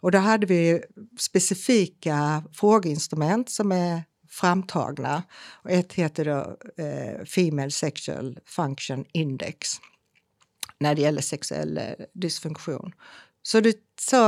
Och 0.00 0.11
då 0.11 0.19
hade 0.19 0.47
vi 0.47 0.83
specifika 1.19 2.45
frågeinstrument 2.52 3.50
som 3.50 3.73
är 3.73 4.02
framtagna. 4.28 5.23
Och 5.64 5.71
ett 5.71 5.92
heter 5.92 6.25
då 6.25 6.57
eh, 6.85 7.25
Female 7.25 7.71
Sexual 7.71 8.38
Function 8.45 9.04
Index 9.12 9.69
när 10.81 10.95
det 10.95 11.02
gäller 11.02 11.23
sexuell 11.23 11.78
eh, 11.78 11.85
dysfunktion. 12.12 12.92
Så, 13.43 13.61
det, 13.61 13.77
så 14.01 14.19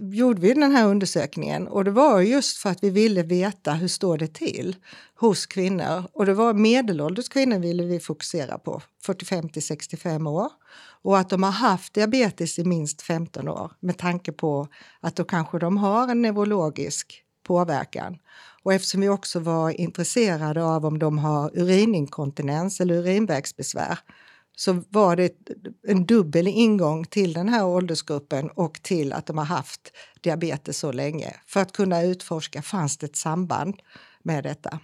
gjorde 0.00 0.40
vi 0.40 0.54
den 0.54 0.72
här 0.72 0.86
undersökningen 0.88 1.68
och 1.68 1.84
det 1.84 1.90
var 1.90 2.20
just 2.20 2.56
för 2.56 2.70
att 2.70 2.82
vi 2.82 2.90
ville 2.90 3.22
veta 3.22 3.72
hur 3.72 3.88
står 3.88 4.18
det 4.18 4.34
till 4.34 4.76
hos 5.14 5.46
kvinnor. 5.46 6.04
Och 6.12 6.26
det 6.26 6.34
var 6.34 6.54
medelålders 6.54 7.28
kvinnor 7.28 7.58
ville 7.58 7.84
vi 7.84 8.00
fokusera 8.00 8.58
på, 8.58 8.82
45 9.02 9.48
till 9.48 9.66
65 9.66 10.26
år. 10.26 10.50
Och 11.02 11.18
att 11.18 11.30
de 11.30 11.42
har 11.42 11.50
haft 11.50 11.94
diabetes 11.94 12.58
i 12.58 12.64
minst 12.64 13.02
15 13.02 13.48
år 13.48 13.72
med 13.80 13.98
tanke 13.98 14.32
på 14.32 14.68
att 15.00 15.16
då 15.16 15.24
kanske 15.24 15.58
de 15.58 15.76
har 15.76 16.08
en 16.08 16.22
neurologisk 16.22 17.22
påverkan. 17.46 18.18
Och 18.62 18.72
eftersom 18.72 19.00
vi 19.00 19.08
också 19.08 19.40
var 19.40 19.80
intresserade 19.80 20.64
av 20.64 20.86
om 20.86 20.98
de 20.98 21.18
har 21.18 21.58
urininkontinens 21.58 22.80
eller 22.80 22.94
urinvägsbesvär 22.94 23.98
så 24.56 24.82
var 24.88 25.16
det 25.16 25.32
en 25.86 26.06
dubbel 26.06 26.48
ingång 26.48 27.04
till 27.04 27.32
den 27.32 27.48
här 27.48 27.66
åldersgruppen 27.66 28.50
och 28.50 28.82
till 28.82 29.12
att 29.12 29.26
de 29.26 29.38
har 29.38 29.44
haft 29.44 29.92
diabetes 30.20 30.78
så 30.78 30.92
länge. 30.92 31.34
För 31.46 31.60
att 31.60 31.72
kunna 31.72 32.02
utforska 32.02 32.62
fanns 32.62 32.96
det 32.96 33.06
ett 33.06 33.16
samband 33.16 33.74
med 34.22 34.44
detta. 34.44 34.80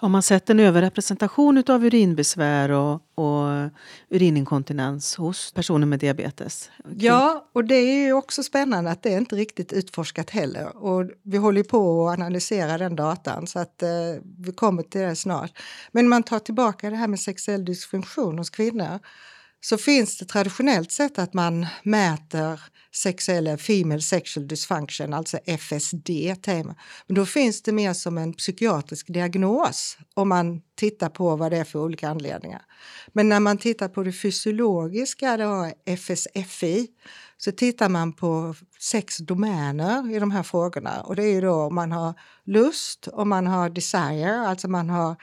Har 0.00 0.08
man 0.08 0.22
sett 0.22 0.50
en 0.50 0.60
överrepresentation 0.60 1.64
av 1.68 1.84
urinbesvär 1.84 2.70
och, 2.70 3.02
och 3.14 3.70
urininkontinens 4.08 5.16
hos 5.16 5.52
personer 5.52 5.86
med 5.86 5.98
diabetes? 5.98 6.70
Ja, 6.96 7.48
och 7.52 7.64
det 7.64 7.74
är 7.74 8.06
ju 8.06 8.12
också 8.12 8.42
spännande 8.42 8.90
att 8.90 9.02
det 9.02 9.14
är 9.14 9.18
inte 9.18 9.36
riktigt 9.36 9.72
utforskat 9.72 10.30
heller. 10.30 10.76
Och 10.76 11.10
vi 11.22 11.38
håller 11.38 11.62
på 11.62 12.08
att 12.08 12.18
analysera 12.18 12.78
den 12.78 12.96
datan 12.96 13.46
så 13.46 13.58
att 13.58 13.82
eh, 13.82 13.88
vi 14.38 14.52
kommer 14.52 14.82
till 14.82 15.00
det 15.00 15.16
snart. 15.16 15.58
Men 15.92 16.08
man 16.08 16.22
tar 16.22 16.38
tillbaka 16.38 16.90
det 16.90 16.96
här 16.96 17.08
med 17.08 17.20
sexuell 17.20 17.64
dysfunktion 17.64 18.38
hos 18.38 18.50
kvinnor 18.50 18.98
så 19.60 19.78
finns 19.78 20.18
det 20.18 20.24
traditionellt 20.24 20.92
sett 20.92 21.18
att 21.18 21.34
man 21.34 21.66
mäter 21.82 22.60
sexuell 22.94 23.58
female 23.58 24.00
sexual 24.00 24.48
dysfunction, 24.48 25.14
alltså 25.14 25.38
FSD. 25.46 26.10
Tema. 26.42 26.74
Men 27.06 27.14
då 27.14 27.26
finns 27.26 27.62
det 27.62 27.72
mer 27.72 27.92
som 27.92 28.18
en 28.18 28.32
psykiatrisk 28.32 29.06
diagnos 29.06 29.98
om 30.14 30.28
man 30.28 30.60
tittar 30.76 31.08
på 31.08 31.36
vad 31.36 31.52
det 31.52 31.56
är 31.56 31.64
för 31.64 31.78
olika 31.78 32.08
anledningar. 32.08 32.62
Men 33.12 33.28
när 33.28 33.40
man 33.40 33.58
tittar 33.58 33.88
på 33.88 34.02
det 34.02 34.12
fysiologiska, 34.12 35.36
då 35.36 35.72
FSFI, 35.86 36.88
så 37.36 37.52
tittar 37.52 37.88
man 37.88 38.12
på 38.12 38.54
sex 38.80 39.16
domäner 39.16 40.14
i 40.14 40.18
de 40.18 40.30
här 40.30 40.42
frågorna. 40.42 41.00
Och 41.00 41.16
det 41.16 41.22
är 41.22 41.32
ju 41.32 41.40
då 41.40 41.54
om 41.54 41.74
man 41.74 41.92
har 41.92 42.14
lust, 42.44 43.08
om 43.12 43.28
man 43.28 43.46
har 43.46 43.70
desire, 43.70 44.40
alltså 44.40 44.68
man 44.68 44.90
har 44.90 45.16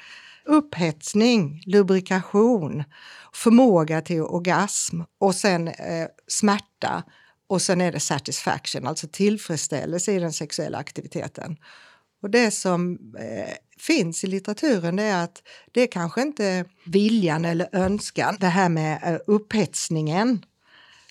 upphetsning, 0.46 1.64
lubrikation, 1.66 2.84
förmåga 3.34 4.02
till 4.02 4.22
orgasm 4.22 5.02
och 5.20 5.36
sen 5.36 5.68
eh, 5.68 6.08
smärta 6.28 7.04
och 7.48 7.62
sen 7.62 7.82
är 7.82 7.92
det 7.92 8.00
satisfaction, 8.00 8.88
alltså 8.88 9.08
tillfredsställelse 9.12 10.14
i 10.14 10.20
den 10.20 10.34
sexuella 10.34 10.78
aktiviteten. 10.78 11.58
Och 12.22 12.30
det 12.30 12.52
som 12.52 13.00
eh, 13.20 13.54
finns 13.80 14.24
i 14.24 14.28
litteraturen 14.28 15.00
är 15.00 15.24
att 15.24 15.44
det 15.72 15.82
är 15.82 15.88
kanske 15.88 16.22
inte 16.22 16.66
viljan 16.86 17.46
eller 17.46 17.70
önskan, 17.72 18.38
det 18.40 18.48
här 18.48 18.70
med 18.70 19.00
eh, 19.04 19.20
upphetsningen 19.28 20.46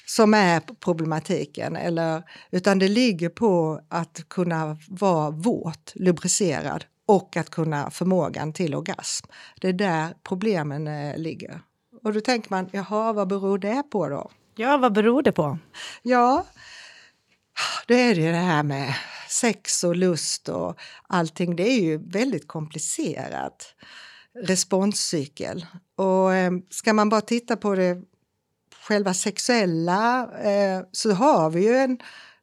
som 0.06 0.34
är 0.34 0.60
problematiken, 0.80 1.76
eller, 1.76 2.22
utan 2.50 2.78
det 2.78 2.88
ligger 2.88 3.28
på 3.28 3.80
att 3.88 4.24
kunna 4.28 4.78
vara 4.88 5.30
våt, 5.30 5.92
lubricerad 5.94 6.84
och 7.06 7.36
att 7.36 7.50
kunna 7.50 7.90
förmågan 7.90 8.52
till 8.52 8.74
orgasm. 8.74 9.26
Det 9.60 9.68
är 9.68 9.72
där 9.72 10.14
problemen 10.22 10.86
eh, 10.86 11.16
ligger. 11.16 11.60
Och 12.02 12.12
då 12.12 12.20
tänker 12.20 12.50
man, 12.50 12.68
jaha, 12.72 13.12
vad 13.12 13.28
beror 13.28 13.58
det 13.58 13.82
på 13.90 14.08
då? 14.08 14.30
Ja, 14.56 14.76
vad 14.76 14.92
beror 14.92 15.22
det 15.22 15.32
på? 15.32 15.58
Ja, 16.02 16.44
då 17.86 17.94
är 17.94 18.14
det 18.14 18.20
ju 18.20 18.32
det 18.32 18.36
här 18.36 18.62
med 18.62 18.94
sex 19.28 19.84
och 19.84 19.96
lust 19.96 20.48
och 20.48 20.78
allting. 21.06 21.56
Det 21.56 21.68
är 21.68 21.80
ju 21.80 21.98
väldigt 22.10 22.48
komplicerat 22.48 23.74
responscykel. 24.34 25.66
Och 25.96 26.34
eh, 26.34 26.52
ska 26.70 26.92
man 26.92 27.08
bara 27.08 27.20
titta 27.20 27.56
på 27.56 27.74
det 27.74 28.02
själva 28.82 29.14
sexuella 29.14 30.30
eh, 30.42 30.82
så 30.92 31.12
har 31.12 31.50
vi 31.50 31.64
ju 31.64 31.76
en 31.76 31.98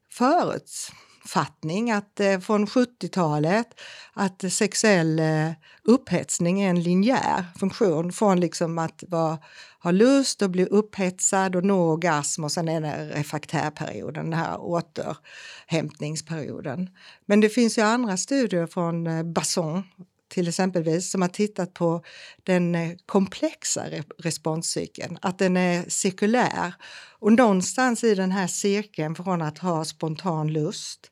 förut 0.10 0.92
uppfattning 1.24 1.92
att 1.92 2.20
eh, 2.20 2.40
från 2.40 2.66
70-talet 2.66 3.68
att 4.14 4.54
sexuell 4.54 5.20
eh, 5.20 5.52
upphetsning 5.84 6.62
är 6.62 6.70
en 6.70 6.84
linjär 6.84 7.46
funktion 7.60 8.12
från 8.12 8.40
liksom 8.40 8.78
att 8.78 9.04
vara, 9.08 9.38
ha 9.84 9.92
lust 9.92 10.42
och 10.42 10.50
bli 10.50 10.66
upphetsad 10.66 11.56
och 11.56 11.66
nå 11.66 11.92
orgasm 11.92 12.44
och 12.44 12.52
sen 12.52 12.68
är 12.68 12.82
det 12.82 13.10
refraktärperioden, 13.10 14.30
den 14.30 14.40
här 14.40 14.62
återhämtningsperioden. 14.62 16.90
Men 17.26 17.42
det 17.42 17.50
finns 17.50 17.78
ju 17.78 17.82
andra 17.82 18.18
studier 18.18 18.68
från 18.68 19.08
eh, 19.08 19.24
Basson 19.24 19.84
till 20.32 20.48
exempelvis 20.48 21.12
som 21.12 21.22
har 21.22 21.30
tittat 21.30 21.74
på 21.74 22.04
den 22.44 22.76
eh, 22.76 22.92
komplexa 23.06 23.86
responscykeln, 24.18 25.18
att 25.22 25.40
den 25.40 25.58
är 25.58 25.86
cirkulär. 25.88 26.74
Och 27.20 27.34
någonstans 27.34 28.04
i 28.04 28.16
den 28.16 28.32
här 28.32 28.48
cirkeln 28.48 29.16
från 29.16 29.42
att 29.42 29.58
ha 29.58 29.86
spontan 29.86 30.54
lust 30.54 31.12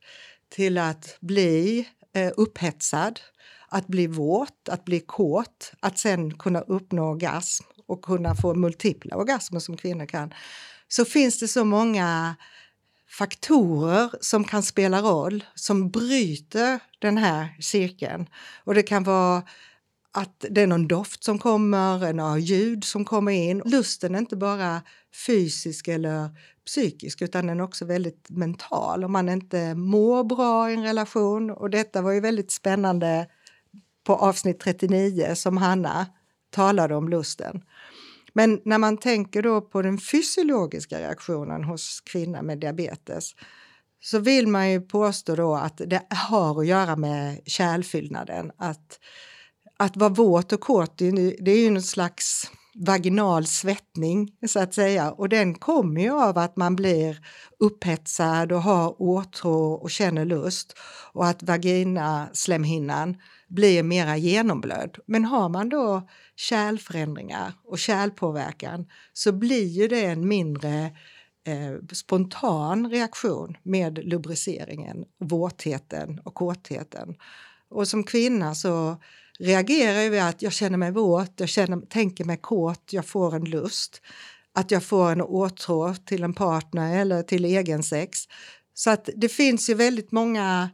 till 0.50 0.78
att 0.78 1.18
bli 1.20 1.88
eh, 2.14 2.32
upphetsad, 2.38 3.20
att 3.68 3.88
bli 3.88 4.08
våt, 4.08 4.70
att 4.70 4.86
bli 4.86 5.00
kåt, 5.00 5.72
att 5.80 5.98
sen 5.98 6.38
kunna 6.38 6.62
uppnå 6.62 7.10
orgasm 7.10 7.66
och 7.88 8.02
kunna 8.02 8.36
få 8.36 8.54
multipla 8.54 9.16
orgasmer 9.16 9.60
som 9.60 9.78
kvinnor 9.78 10.06
kan, 10.06 10.34
så 10.88 11.06
finns 11.06 11.40
det 11.40 11.48
så 11.48 11.66
många 11.66 12.36
faktorer 13.10 14.10
som 14.22 14.44
kan 14.44 14.64
spela 14.64 15.02
roll, 15.02 15.44
som 15.56 15.90
bryter 15.90 16.80
den 17.00 17.18
här 17.18 17.58
cirkeln. 17.62 18.30
Och 18.64 18.74
det 18.74 18.84
kan 18.84 19.04
vara 19.04 19.44
att 20.12 20.46
det 20.50 20.62
är 20.62 20.68
någon 20.68 20.88
doft 20.88 21.24
som 21.24 21.40
kommer, 21.40 22.14
några 22.14 22.38
ljud 22.38 22.84
som 22.84 23.06
kommer 23.06 23.32
in. 23.32 23.62
Lusten 23.66 24.16
är 24.16 24.20
inte 24.20 24.36
bara 24.36 24.82
fysisk 25.28 25.88
eller 25.88 26.30
psykisk 26.66 27.22
utan 27.22 27.48
den 27.48 27.60
är 27.60 27.64
också 27.64 27.86
väldigt 27.86 28.30
mental 28.30 29.04
om 29.04 29.12
man 29.12 29.30
inte 29.30 29.76
mår 29.76 30.24
bra 30.24 30.70
i 30.70 30.74
en 30.74 30.84
relation. 30.84 31.52
Och 31.52 31.70
detta 31.70 32.02
var 32.02 32.12
ju 32.12 32.20
väldigt 32.20 32.52
spännande 32.52 33.28
på 34.04 34.16
avsnitt 34.16 34.60
39 34.60 35.36
som 35.36 35.58
Hanna 35.58 36.06
talade 36.50 36.96
om 36.96 37.10
lusten. 37.10 37.62
Men 38.34 38.62
när 38.66 38.78
man 38.78 38.98
tänker 38.98 39.42
då 39.42 39.62
på 39.62 39.82
den 39.82 39.98
fysiologiska 39.98 41.00
reaktionen 41.00 41.64
hos 41.64 42.02
kvinnor 42.02 42.42
med 42.42 42.60
diabetes 42.60 43.32
så 44.02 44.20
vill 44.20 44.48
man 44.48 44.72
ju 44.72 44.82
påstå 44.82 45.36
då 45.36 45.56
att 45.56 45.82
det 45.86 46.02
har 46.10 46.60
att 46.60 46.68
göra 46.68 46.96
med 46.96 47.42
kärlfyllnaden. 47.46 48.52
Att, 48.58 49.00
att 49.78 49.98
vara 49.98 50.10
våt 50.10 50.54
och 50.54 50.62
kåt, 50.62 50.98
det 50.98 51.52
är 51.52 51.60
ju 51.60 51.72
något 51.72 51.86
slags 51.86 52.52
vaginal 52.76 53.46
svettning 53.46 54.32
så 54.48 54.60
att 54.60 54.74
säga 54.74 55.12
och 55.12 55.30
den 55.30 55.56
kommer 55.56 56.02
ju 56.02 56.12
av 56.12 56.38
att 56.38 56.58
man 56.58 56.76
blir 56.76 57.20
upphetsad 57.60 58.52
och 58.52 58.62
har 58.62 59.02
åtrå 59.02 59.74
och 59.74 59.92
känner 59.92 60.26
lust 60.26 60.78
och 61.14 61.28
att 61.28 61.44
vagina 61.44 62.30
slemhinnan 62.34 63.18
blir 63.48 63.84
mera 63.84 64.18
genomblödd. 64.18 64.98
Men 65.06 65.26
har 65.26 65.50
man 65.50 65.70
då 65.70 66.08
kärlförändringar 66.36 67.54
och 67.64 67.80
kärlpåverkan 67.80 68.88
så 69.14 69.32
blir 69.32 69.68
ju 69.68 69.88
det 69.88 70.06
en 70.06 70.28
mindre 70.28 70.84
eh, 71.48 71.86
spontan 71.94 72.90
reaktion 72.90 73.58
med 73.64 74.00
lubriceringen, 74.04 75.06
våtheten 75.20 76.20
och 76.20 76.34
kåtheten. 76.34 77.16
Och 77.70 77.88
som 77.88 78.04
kvinna 78.04 78.56
så 78.56 78.98
reagerar 79.40 80.16
jag 80.16 80.30
att 80.30 80.42
jag 80.42 80.54
känner 80.54 80.78
mig 80.78 80.92
våt, 80.92 81.34
jag 81.36 81.50
känner, 81.50 81.78
tänker 81.78 82.26
mig 82.26 82.38
kåt, 82.38 82.94
jag 82.94 83.06
får 83.06 83.36
en 83.36 83.46
lust. 83.46 84.02
Att 84.54 84.72
jag 84.72 84.84
får 84.84 85.12
en 85.12 85.22
åtrå 85.22 85.96
till 85.96 86.24
en 86.24 86.34
partner 86.34 87.02
eller 87.02 87.24
till 87.24 87.46
egen 87.46 87.84
sex. 87.84 88.20
Så 88.74 88.90
att 88.90 89.10
det 89.16 89.30
finns 89.30 89.70
ju 89.70 89.74
väldigt 89.74 90.12
många 90.12 90.70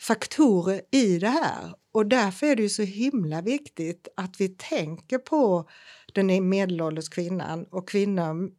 faktorer 0.00 0.80
i 0.90 1.18
det 1.18 1.28
här 1.28 1.74
och 1.94 2.06
därför 2.06 2.46
är 2.46 2.56
det 2.56 2.62
ju 2.62 2.68
så 2.68 2.82
himla 2.82 3.42
viktigt 3.42 4.08
att 4.16 4.40
vi 4.40 4.48
tänker 4.48 5.18
på 5.18 5.68
den 6.12 6.48
medelålders 6.48 7.08
kvinnan 7.08 7.66
och 7.70 7.88
kvinnor 7.88 8.50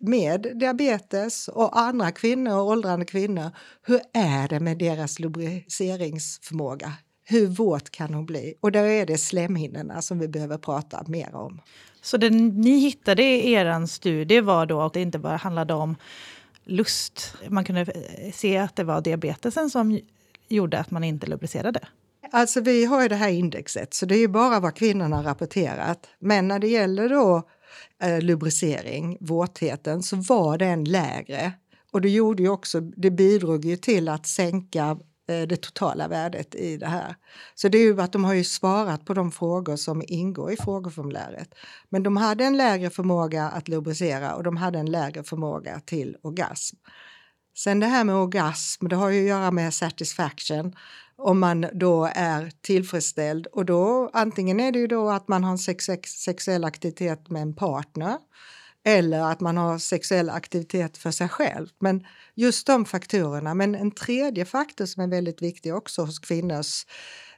med 0.00 0.52
diabetes 0.54 1.48
och 1.48 1.78
andra 1.78 2.10
kvinnor, 2.10 2.52
och 2.52 2.66
åldrande 2.66 3.06
kvinnor. 3.06 3.50
Hur 3.82 4.00
är 4.12 4.48
det 4.48 4.60
med 4.60 4.78
deras 4.78 5.18
lubriceringsförmåga? 5.18 6.92
Hur 7.24 7.46
våt 7.46 7.90
kan 7.90 8.14
hon 8.14 8.26
bli? 8.26 8.54
Och 8.60 8.72
där 8.72 8.84
är 8.84 9.06
det 9.06 9.18
slemhinnorna 9.18 10.02
som 10.02 10.18
vi 10.18 10.28
behöver 10.28 10.58
prata 10.58 11.04
mer 11.06 11.34
om. 11.34 11.60
Så 12.02 12.16
det 12.16 12.30
ni 12.30 12.78
hittade 12.78 13.22
i 13.22 13.52
er 13.52 13.86
studie 13.86 14.40
var 14.40 14.66
då 14.66 14.80
att 14.80 14.92
det 14.92 15.00
inte 15.00 15.18
bara 15.18 15.36
handlade 15.36 15.74
om 15.74 15.96
lust. 16.64 17.34
Man 17.48 17.64
kunde 17.64 17.86
se 18.34 18.56
att 18.56 18.76
det 18.76 18.84
var 18.84 19.00
diabetesen 19.00 19.70
som 19.70 20.00
gjorde 20.48 20.78
att 20.78 20.90
man 20.90 21.04
inte 21.04 21.26
lubricerade? 21.26 21.80
Alltså 22.30 22.60
vi 22.60 22.84
har 22.84 23.02
ju 23.02 23.08
det 23.08 23.16
här 23.16 23.28
indexet 23.30 23.94
så 23.94 24.06
det 24.06 24.14
är 24.14 24.18
ju 24.18 24.28
bara 24.28 24.60
vad 24.60 24.76
kvinnorna 24.76 25.16
har 25.16 25.22
rapporterat. 25.22 26.08
Men 26.18 26.48
när 26.48 26.58
det 26.58 26.68
gäller 26.68 27.08
då 27.08 27.42
eh, 28.02 28.20
lubricering, 28.20 29.16
våtheten, 29.20 30.02
så 30.02 30.16
var 30.16 30.58
den 30.58 30.84
lägre. 30.84 31.52
Och 31.92 32.00
det, 32.00 32.10
gjorde 32.10 32.42
ju 32.42 32.48
också, 32.48 32.80
det 32.80 33.10
bidrog 33.10 33.64
ju 33.64 33.76
till 33.76 34.08
att 34.08 34.26
sänka 34.26 34.84
eh, 34.84 34.96
Eh, 35.28 35.46
det 35.46 35.56
totala 35.56 36.08
värdet 36.08 36.54
i 36.54 36.76
det 36.76 36.86
här. 36.86 37.16
Så 37.54 37.68
det 37.68 37.78
är 37.78 37.82
ju 37.82 38.00
att 38.00 38.12
de 38.12 38.24
har 38.24 38.34
ju 38.34 38.44
svarat 38.44 39.04
på 39.04 39.14
de 39.14 39.32
frågor 39.32 39.76
som 39.76 40.02
ingår 40.06 40.52
i 40.52 40.56
frågeformuläret. 40.56 41.54
Men 41.88 42.02
de 42.02 42.16
hade 42.16 42.44
en 42.44 42.56
lägre 42.56 42.90
förmåga 42.90 43.44
att 43.44 43.68
lubricera 43.68 44.34
och 44.34 44.42
de 44.42 44.56
hade 44.56 44.78
en 44.78 44.90
lägre 44.90 45.22
förmåga 45.22 45.80
till 45.80 46.16
orgasm. 46.22 46.76
Sen 47.56 47.80
det 47.80 47.86
här 47.86 48.04
med 48.04 48.14
orgasm, 48.14 48.88
det 48.88 48.96
har 48.96 49.10
ju 49.10 49.20
att 49.20 49.28
göra 49.28 49.50
med 49.50 49.74
satisfaction 49.74 50.76
om 51.16 51.40
man 51.40 51.66
då 51.72 52.10
är 52.14 52.52
tillfredsställd. 52.60 53.46
Och 53.46 53.64
då 53.64 54.10
antingen 54.12 54.60
är 54.60 54.72
det 54.72 54.78
ju 54.78 54.86
då 54.86 55.10
att 55.10 55.28
man 55.28 55.44
har 55.44 55.50
en 55.50 55.58
sex 55.58 55.84
sexuell 56.04 56.64
aktivitet 56.64 57.30
med 57.30 57.42
en 57.42 57.54
partner 57.54 58.18
eller 58.84 59.20
att 59.20 59.40
man 59.40 59.56
har 59.56 59.78
sexuell 59.78 60.30
aktivitet 60.30 60.98
för 60.98 61.10
sig 61.10 61.28
själv. 61.28 61.68
Men 61.78 62.06
just 62.34 62.66
de 62.66 62.84
faktorerna. 62.84 63.54
Men 63.54 63.74
en 63.74 63.90
tredje 63.90 64.44
faktor 64.44 64.86
som 64.86 65.02
är 65.02 65.08
väldigt 65.08 65.42
viktig 65.42 65.74
också 65.74 66.02
hos 66.02 66.18
kvinnors 66.18 66.86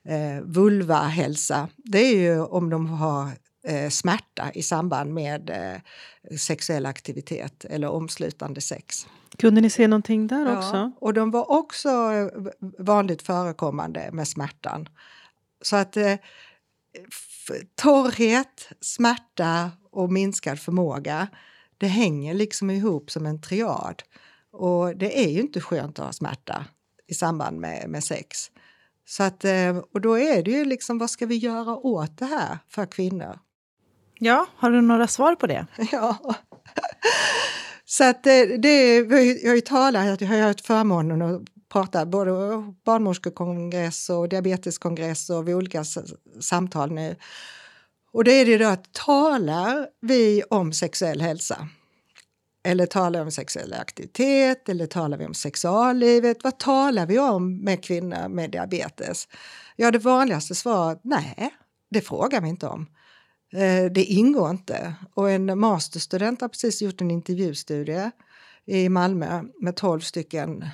eh, 0.04 0.42
vulvahälsa, 0.44 1.68
det 1.76 1.98
är 1.98 2.16
ju 2.16 2.40
om 2.40 2.70
de 2.70 2.86
har 2.86 3.30
eh, 3.64 3.90
smärta 3.90 4.50
i 4.54 4.62
samband 4.62 5.14
med 5.14 5.50
eh, 5.50 6.36
sexuell 6.38 6.86
aktivitet 6.86 7.64
eller 7.64 7.88
omslutande 7.88 8.60
sex. 8.60 9.06
Kunde 9.38 9.60
ni 9.60 9.70
se 9.70 9.88
någonting 9.88 10.26
där 10.26 10.46
ja, 10.46 10.58
också? 10.58 10.92
Och 11.00 11.14
de 11.14 11.30
var 11.30 11.50
också 11.50 11.88
eh, 11.88 12.28
vanligt 12.78 13.22
förekommande 13.22 14.10
med 14.12 14.28
smärtan. 14.28 14.88
Så 15.62 15.76
att 15.76 15.96
eh, 15.96 16.14
torrhet, 17.74 18.68
smärta 18.80 19.70
och 19.90 20.12
minskad 20.12 20.58
förmåga, 20.58 21.28
det 21.78 21.86
hänger 21.86 22.34
liksom 22.34 22.70
ihop 22.70 23.10
som 23.10 23.26
en 23.26 23.40
triad. 23.40 24.02
Och 24.52 24.96
det 24.96 25.24
är 25.24 25.30
ju 25.30 25.40
inte 25.40 25.60
skönt 25.60 25.98
att 25.98 26.04
ha 26.04 26.12
smärta 26.12 26.64
i 27.06 27.14
samband 27.14 27.60
med, 27.60 27.88
med 27.88 28.04
sex. 28.04 28.50
Så 29.06 29.22
att, 29.22 29.44
eh, 29.44 29.76
och 29.92 30.00
då 30.00 30.18
är 30.18 30.42
det 30.42 30.50
ju 30.50 30.64
liksom, 30.64 30.98
vad 30.98 31.10
ska 31.10 31.26
vi 31.26 31.36
göra 31.36 31.76
åt 31.76 32.18
det 32.18 32.24
här 32.24 32.58
för 32.68 32.86
kvinnor? 32.86 33.38
Ja, 34.18 34.46
har 34.56 34.70
du 34.70 34.80
några 34.80 35.06
svar 35.06 35.34
på 35.34 35.46
det? 35.46 35.66
Ja. 35.92 36.34
Så 37.84 38.04
att 38.04 38.22
det, 38.22 38.56
det, 38.56 38.96
jag 38.96 39.48
har 39.48 39.54
ju 39.54 39.60
talat, 39.60 40.20
jag 40.20 40.28
har 40.28 40.40
haft 40.40 40.66
förmånen 40.66 41.22
att 41.22 41.42
pratar 41.74 42.06
både 42.06 42.30
barnmorskekongress 42.84 44.10
och 44.10 44.28
diabeteskongress 44.28 45.30
och 45.30 45.48
vid 45.48 45.54
olika 45.54 45.84
samtal 46.40 46.92
nu. 46.92 47.16
Och 48.12 48.24
då 48.24 48.30
är 48.30 48.46
det 48.46 48.58
då 48.58 48.68
att 48.68 48.92
talar 48.92 49.88
vi 50.00 50.42
om 50.50 50.72
sexuell 50.72 51.20
hälsa 51.20 51.68
eller 52.64 52.86
talar 52.86 53.20
vi 53.20 53.24
om 53.24 53.30
sexuell 53.30 53.72
aktivitet 53.72 54.68
eller 54.68 54.86
talar 54.86 55.18
vi 55.18 55.26
om 55.26 55.34
sexuallivet? 55.34 56.44
Vad 56.44 56.58
talar 56.58 57.06
vi 57.06 57.18
om 57.18 57.64
med 57.64 57.84
kvinnor 57.84 58.28
med 58.28 58.50
diabetes? 58.50 59.28
Ja, 59.76 59.90
det 59.90 59.98
vanligaste 59.98 60.54
svaret 60.54 61.00
nej, 61.02 61.54
det 61.90 62.00
frågar 62.00 62.40
vi 62.40 62.48
inte 62.48 62.66
om. 62.66 62.86
Eh, 63.52 63.92
det 63.92 64.04
ingår 64.04 64.50
inte. 64.50 64.94
Och 65.14 65.30
en 65.30 65.58
masterstudent 65.58 66.40
har 66.40 66.48
precis 66.48 66.82
gjort 66.82 67.00
en 67.00 67.10
intervjustudie 67.10 68.10
i 68.66 68.88
Malmö 68.88 69.42
med 69.60 69.76
12 69.76 70.00
stycken 70.00 70.64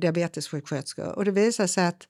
diabetessjuksköterskor 0.00 1.16
och 1.16 1.24
det 1.24 1.30
visar 1.30 1.66
sig 1.66 1.86
att 1.86 2.08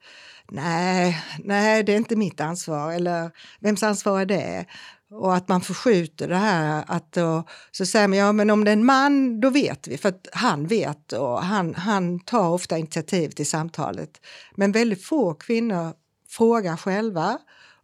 nej, 0.51 1.23
nej, 1.45 1.83
det 1.83 1.93
är 1.93 1.97
inte 1.97 2.17
mitt 2.17 2.41
ansvar 2.41 2.93
eller 2.93 3.31
vems 3.61 3.83
ansvar 3.83 4.21
är 4.21 4.27
det? 4.27 4.67
Och 5.11 5.35
att 5.35 5.49
man 5.49 5.61
förskjuter 5.61 6.29
det 6.29 6.37
här 6.37 6.85
att 6.87 7.13
då, 7.13 7.45
så 7.71 7.87
säger 7.87 8.09
man 8.09 8.19
ja 8.19 8.33
men 8.33 8.51
om 8.51 8.65
det 8.65 8.71
är 8.71 8.73
en 8.73 8.85
man 8.85 9.41
då 9.41 9.51
vet 9.51 9.89
vi 9.89 9.99
för 9.99 10.09
att 10.09 10.29
han 10.33 10.67
vet 10.67 11.13
och 11.13 11.43
han, 11.43 11.75
han 11.75 12.21
tar 12.21 12.49
ofta 12.49 12.79
initiativ 12.79 13.29
till 13.29 13.51
samtalet. 13.51 14.21
Men 14.55 14.73
väldigt 14.73 15.05
få 15.05 15.35
kvinnor 15.35 15.93
frågar 16.29 16.77
själva 16.77 17.39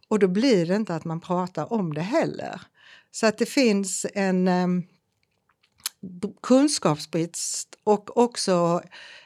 och 0.07 0.19
då 0.19 0.27
blir 0.27 0.65
det 0.65 0.75
inte 0.75 0.95
att 0.95 1.05
man 1.05 1.19
pratar 1.19 1.73
om 1.73 1.93
det 1.93 2.01
heller. 2.01 2.61
Så 3.11 3.27
att 3.27 3.37
det 3.37 3.45
finns 3.45 4.05
en 4.13 4.47
um, 4.47 4.83
kunskapsbrist 6.43 7.79
och 7.83 8.17
också 8.17 8.81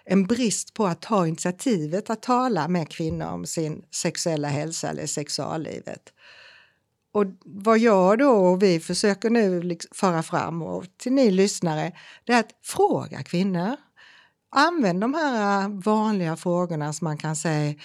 en 0.10 0.28
brist 0.28 0.74
på 0.74 0.88
att 0.88 1.02
ta 1.02 1.28
initiativet 1.28 2.10
att 2.10 2.22
tala 2.22 2.68
med 2.68 2.90
kvinnor 2.90 3.28
om 3.28 3.46
sin 3.46 3.86
sexuella 3.92 4.48
hälsa 4.48 4.90
eller 4.90 5.06
sexuallivet. 5.06 6.14
Och 7.14 7.26
vad 7.46 7.80
jag 7.80 8.20
då 8.20 8.30
och 8.30 8.64
vi 8.64 8.80
försöker 8.80 9.30
nu 9.30 9.62
liksom 9.62 9.90
föra 9.96 10.24
fram 10.24 10.62
och 10.62 10.86
till 10.98 11.14
ni 11.14 11.32
lyssnare, 11.32 11.92
det 12.24 12.34
är 12.34 12.40
att 12.40 12.52
fråga 12.64 13.24
kvinnor. 13.24 13.76
Använd 14.52 15.02
de 15.02 15.14
här 15.14 15.64
äh, 15.64 15.70
vanliga 15.70 16.36
frågorna 16.36 16.94
som 16.94 17.06
man 17.06 17.18
kan 17.18 17.36
säga 17.36 17.76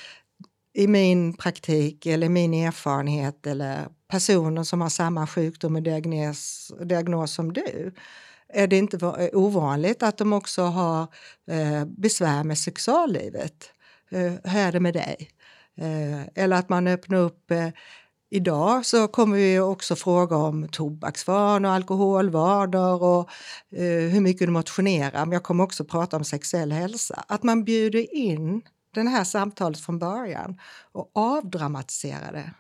i 0.74 0.86
min 0.86 1.36
praktik 1.36 2.06
eller 2.06 2.28
min 2.28 2.54
erfarenhet 2.54 3.46
eller 3.46 3.88
personer 4.08 4.62
som 4.62 4.80
har 4.80 4.88
samma 4.88 5.26
sjukdom 5.26 5.76
och 5.76 5.82
diagnos, 5.82 6.72
diagnos 6.84 7.34
som 7.34 7.52
du 7.52 7.92
är 8.52 8.66
det 8.66 8.78
inte 8.78 9.06
eh, 9.06 9.38
ovanligt 9.38 10.02
att 10.02 10.18
de 10.18 10.32
också 10.32 10.62
har 10.62 11.02
eh, 11.50 11.84
besvär 11.84 12.44
med 12.44 12.58
sexuallivet. 12.58 13.70
Eh, 14.10 14.32
hur 14.44 14.60
är 14.60 14.72
det 14.72 14.80
med 14.80 14.94
dig? 14.94 15.30
Eh, 15.76 16.42
eller 16.44 16.56
att 16.56 16.68
man 16.68 16.86
öppnar 16.86 17.18
upp 17.18 17.50
eh, 17.50 17.68
Idag 18.34 18.86
så 18.86 19.08
kommer 19.08 19.36
vi 19.36 19.58
också 19.60 19.96
fråga 19.96 20.36
om 20.36 20.68
tobaksvanor, 20.68 21.68
alkoholvanor 21.68 23.02
och 23.02 23.30
eh, 23.76 24.10
hur 24.10 24.20
mycket 24.20 24.46
du 24.46 24.52
motionerar. 24.52 25.26
Men 25.26 25.32
jag 25.32 25.42
kommer 25.42 25.64
också 25.64 25.84
prata 25.84 26.16
om 26.16 26.24
sexuell 26.24 26.72
hälsa. 26.72 27.24
Att 27.28 27.42
man 27.42 27.64
bjuder 27.64 28.14
in 28.14 28.62
det 28.94 29.08
här 29.08 29.24
samtalet 29.24 29.80
från 29.80 29.98
början 29.98 30.58
och 30.92 31.10
avdramatisera 31.14 32.32
det. 32.32 32.50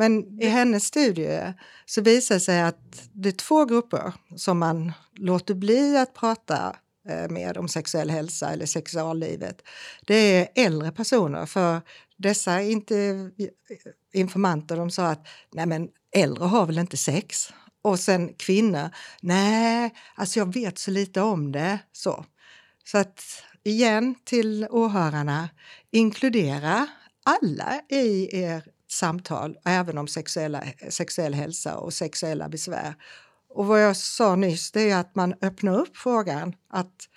Men 0.00 0.40
i 0.40 0.46
hennes 0.46 0.84
studie 0.84 1.54
så 1.86 2.00
visar 2.00 2.34
det 2.34 2.40
sig 2.40 2.60
att 2.60 3.08
det 3.12 3.28
är 3.28 3.32
två 3.32 3.64
grupper 3.64 4.12
som 4.36 4.58
man 4.58 4.92
låter 5.14 5.54
bli 5.54 5.96
att 5.96 6.14
prata 6.14 6.76
eh, 7.08 7.30
med 7.30 7.56
om 7.58 7.68
sexuell 7.68 8.10
hälsa 8.10 8.50
eller 8.50 8.66
sexuallivet. 8.66 9.62
Det 10.06 10.14
är 10.14 10.48
äldre 10.66 10.92
personer, 10.92 11.46
för 11.46 11.80
dessa 12.16 12.62
inte 12.62 13.30
informanter 14.12 14.76
de 14.76 14.90
sa 14.90 15.06
att 15.06 15.26
nej 15.52 15.66
men 15.66 15.88
äldre 16.16 16.44
har 16.44 16.66
väl 16.66 16.78
inte 16.78 16.96
sex? 16.96 17.52
Och 17.82 18.00
sen 18.00 18.34
kvinnor, 18.34 18.90
nej, 19.20 19.94
alltså 20.14 20.38
jag 20.38 20.54
vet 20.54 20.78
så 20.78 20.90
lite 20.90 21.20
om 21.20 21.52
det. 21.52 21.78
Så, 21.92 22.24
så 22.84 22.98
att 22.98 23.22
igen 23.64 24.14
till 24.24 24.66
åhörarna, 24.70 25.48
inkludera 25.90 26.86
alla 27.24 27.80
i 27.88 28.36
er 28.40 28.62
samtal, 28.90 29.58
även 29.64 29.98
om 29.98 30.08
sexuella, 30.08 30.62
sexuell 30.88 31.34
hälsa 31.34 31.76
och 31.76 31.92
sexuella 31.92 32.48
besvär. 32.48 32.94
Och 33.48 33.66
vad 33.66 33.82
jag 33.82 33.96
sa 33.96 34.36
nyss, 34.36 34.72
det 34.72 34.90
är 34.90 34.96
att 34.96 35.14
man 35.14 35.34
öppnar 35.42 35.78
upp 35.78 35.96
frågan, 35.96 36.54
att 36.68 37.08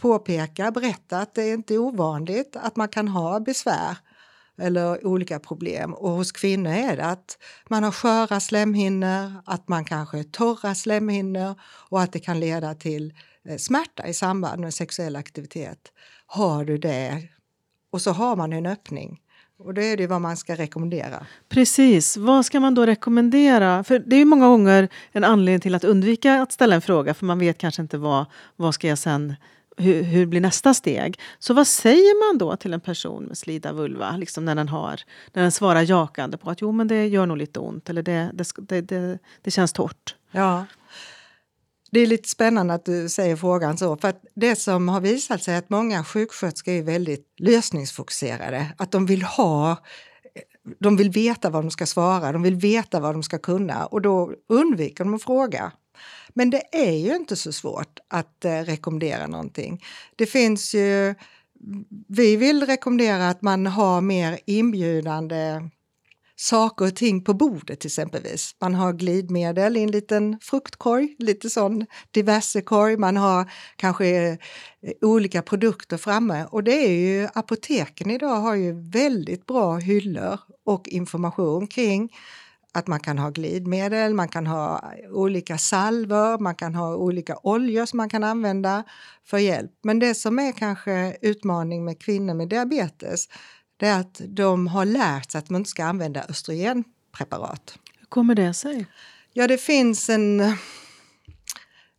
påpeka, 0.00 0.70
berätta 0.70 1.18
att 1.18 1.34
det 1.34 1.42
är 1.42 1.54
inte 1.54 1.78
ovanligt 1.78 2.56
att 2.56 2.76
man 2.76 2.88
kan 2.88 3.08
ha 3.08 3.40
besvär 3.40 3.96
eller 4.60 5.06
olika 5.06 5.38
problem. 5.38 5.94
Och 5.94 6.10
hos 6.10 6.32
kvinnor 6.32 6.70
är 6.70 6.96
det 6.96 7.04
att 7.04 7.38
man 7.68 7.84
har 7.84 7.90
sköra 7.90 8.40
slemhinnor, 8.40 9.42
att 9.46 9.68
man 9.68 9.84
kanske 9.84 10.16
har 10.16 10.24
torra 10.24 10.74
slemhinnor 10.74 11.54
och 11.62 12.00
att 12.00 12.12
det 12.12 12.20
kan 12.20 12.40
leda 12.40 12.74
till 12.74 13.14
eh, 13.44 13.56
smärta 13.56 14.06
i 14.06 14.14
samband 14.14 14.60
med 14.60 14.74
sexuell 14.74 15.16
aktivitet. 15.16 15.92
Har 16.26 16.64
du 16.64 16.78
det? 16.78 17.28
Och 17.90 18.02
så 18.02 18.10
har 18.10 18.36
man 18.36 18.52
en 18.52 18.66
öppning. 18.66 19.20
Och 19.64 19.74
då 19.74 19.82
är 19.82 19.96
det 19.96 20.06
vad 20.06 20.20
man 20.20 20.36
ska 20.36 20.54
rekommendera. 20.54 21.26
Precis. 21.48 22.16
Vad 22.16 22.46
ska 22.46 22.60
man 22.60 22.74
då 22.74 22.86
rekommendera? 22.86 23.84
För 23.84 23.98
Det 23.98 24.16
är 24.16 24.24
många 24.24 24.46
gånger 24.46 24.88
en 25.12 25.24
anledning 25.24 25.60
till 25.60 25.74
att 25.74 25.84
undvika 25.84 26.42
att 26.42 26.52
ställa 26.52 26.74
en 26.74 26.82
fråga 26.82 27.14
för 27.14 27.26
man 27.26 27.38
vet 27.38 27.58
kanske 27.58 27.82
inte 27.82 27.98
vad, 27.98 28.26
vad 28.56 28.74
ska 28.74 28.88
jag 28.88 28.98
sen 28.98 29.34
hur, 29.76 30.02
hur, 30.02 30.26
blir 30.26 30.40
nästa 30.40 30.74
steg? 30.74 31.20
Så 31.38 31.54
vad 31.54 31.66
säger 31.66 32.28
man 32.28 32.38
då 32.38 32.56
till 32.56 32.74
en 32.74 32.80
person 32.80 33.24
med 33.24 33.38
slida 33.38 33.72
vulva 33.72 34.16
liksom 34.16 34.44
när, 34.44 34.54
den 34.54 34.68
har, 34.68 35.00
när 35.32 35.42
den 35.42 35.52
svarar 35.52 35.82
jakande 35.82 36.36
på 36.36 36.50
att 36.50 36.60
jo 36.60 36.72
men 36.72 36.88
det 36.88 37.06
gör 37.06 37.26
nog 37.26 37.36
lite 37.36 37.60
ont 37.60 37.90
eller 37.90 38.02
det, 38.02 38.30
det, 38.56 38.80
det, 38.80 39.18
det 39.42 39.50
känns 39.50 39.72
torrt? 39.72 40.14
Ja, 40.30 40.64
det 41.90 42.00
är 42.00 42.06
lite 42.06 42.28
spännande 42.28 42.74
att 42.74 42.84
du 42.84 43.08
säger 43.08 43.36
frågan 43.36 43.78
så. 43.78 43.96
För 43.96 44.08
att 44.08 44.22
det 44.34 44.56
som 44.56 44.88
har 44.88 45.00
visat 45.00 45.42
sig 45.42 45.54
är 45.54 45.58
att 45.58 45.70
många 45.70 46.04
sjuksköterskor 46.04 46.72
är 46.72 46.82
väldigt 46.82 47.26
lösningsfokuserade. 47.38 48.66
Att 48.76 48.90
de 48.90 49.06
vill 49.06 49.22
ha 49.22 49.76
de 50.78 50.96
vill 50.96 51.10
veta 51.10 51.50
vad 51.50 51.64
de 51.64 51.70
ska 51.70 51.86
svara, 51.86 52.32
de 52.32 52.42
vill 52.42 52.56
veta 52.56 53.00
vad 53.00 53.14
de 53.14 53.22
ska 53.22 53.38
kunna 53.38 53.86
och 53.86 54.02
då 54.02 54.32
undviker 54.48 55.04
de 55.04 55.14
att 55.14 55.22
fråga. 55.22 55.72
Men 56.34 56.50
det 56.50 56.62
är 56.72 56.92
ju 56.92 57.16
inte 57.16 57.36
så 57.36 57.52
svårt 57.52 57.98
att 58.08 58.44
eh, 58.44 58.58
rekommendera 58.58 59.26
någonting. 59.26 59.84
Det 60.16 60.26
finns 60.26 60.74
ju... 60.74 61.14
Vi 62.08 62.36
vill 62.36 62.66
rekommendera 62.66 63.28
att 63.28 63.42
man 63.42 63.66
har 63.66 64.00
mer 64.00 64.38
inbjudande 64.46 65.68
saker 66.40 66.84
och 66.84 66.96
ting 66.96 67.24
på 67.24 67.34
bordet 67.34 67.84
exempelvis. 67.84 68.54
Man 68.60 68.74
har 68.74 68.92
glidmedel 68.92 69.76
i 69.76 69.82
en 69.82 69.90
liten 69.90 70.38
fruktkorg, 70.42 71.16
lite 71.18 71.50
sån 71.50 71.86
diverse 72.10 72.60
korg. 72.60 72.96
Man 72.96 73.16
har 73.16 73.52
kanske 73.76 74.06
eh, 74.06 74.38
olika 75.00 75.42
produkter 75.42 75.96
framme 75.96 76.46
och 76.50 76.64
det 76.64 76.86
är 76.86 76.92
ju 76.92 77.28
apoteken 77.34 78.10
idag 78.10 78.36
har 78.36 78.54
ju 78.54 78.90
väldigt 78.90 79.46
bra 79.46 79.76
hyllor 79.76 80.38
och 80.64 80.88
information 80.88 81.66
kring 81.66 82.12
att 82.72 82.86
man 82.86 83.00
kan 83.00 83.18
ha 83.18 83.30
glidmedel, 83.30 84.14
man 84.14 84.28
kan 84.28 84.46
ha 84.46 84.84
olika 85.12 85.58
salver, 85.58 86.38
man 86.38 86.54
kan 86.54 86.74
ha 86.74 86.96
olika 86.96 87.36
oljor 87.42 87.86
som 87.86 87.96
man 87.96 88.08
kan 88.08 88.24
använda 88.24 88.84
för 89.24 89.38
hjälp. 89.38 89.70
Men 89.82 89.98
det 89.98 90.14
som 90.14 90.38
är 90.38 90.52
kanske 90.52 91.16
utmaning 91.22 91.84
med 91.84 92.00
kvinnor 92.00 92.34
med 92.34 92.48
diabetes 92.48 93.28
det 93.80 93.86
är 93.86 94.00
att 94.00 94.20
de 94.28 94.66
har 94.66 94.84
lärt 94.84 95.30
sig 95.30 95.38
att 95.38 95.50
man 95.50 95.60
inte 95.60 95.70
ska 95.70 95.84
använda 95.84 96.24
östrogenpreparat. 96.28 97.78
Hur 97.98 98.06
kommer 98.06 98.34
det 98.34 98.54
sig? 98.54 98.86
Ja, 99.32 99.48
det 99.48 99.58
finns 99.58 100.10
en, 100.10 100.40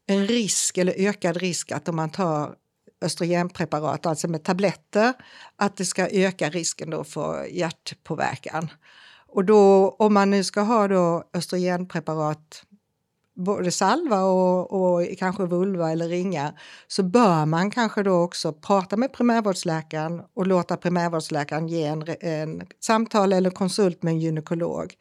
en 0.07 0.27
risk 0.27 0.77
eller 0.77 0.93
ökad 0.97 1.37
risk 1.37 1.71
att 1.71 1.87
om 1.87 1.95
man 1.95 2.09
tar 2.09 2.55
östrogenpreparat, 3.01 4.05
alltså 4.05 4.27
med 4.27 4.43
tabletter, 4.43 5.13
att 5.55 5.77
det 5.77 5.85
ska 5.85 6.07
öka 6.07 6.49
risken 6.49 6.89
då 6.89 7.03
för 7.03 7.45
hjärtpåverkan. 7.45 8.71
Och 9.27 9.45
då, 9.45 9.89
om 9.89 10.13
man 10.13 10.29
nu 10.29 10.43
ska 10.43 10.61
ha 10.61 10.87
då 10.87 11.23
östrogenpreparat 11.33 12.63
både 13.35 13.71
salva 13.71 14.23
och, 14.23 14.71
och 14.71 15.17
kanske 15.17 15.45
vulva 15.45 15.91
eller 15.91 16.07
ringa 16.07 16.53
så 16.87 17.03
bör 17.03 17.45
man 17.45 17.71
kanske 17.71 18.03
då 18.03 18.13
också 18.13 18.53
prata 18.53 18.97
med 18.97 19.13
primärvårdsläkaren 19.13 20.21
och 20.35 20.47
låta 20.47 20.77
primärvårdsläkaren 20.77 21.67
ge 21.67 21.83
en, 21.83 22.05
en 22.19 22.61
samtal 22.79 23.33
eller 23.33 23.49
konsult 23.49 24.03
med 24.03 24.11
en 24.11 24.19
gynekolog. 24.19 24.93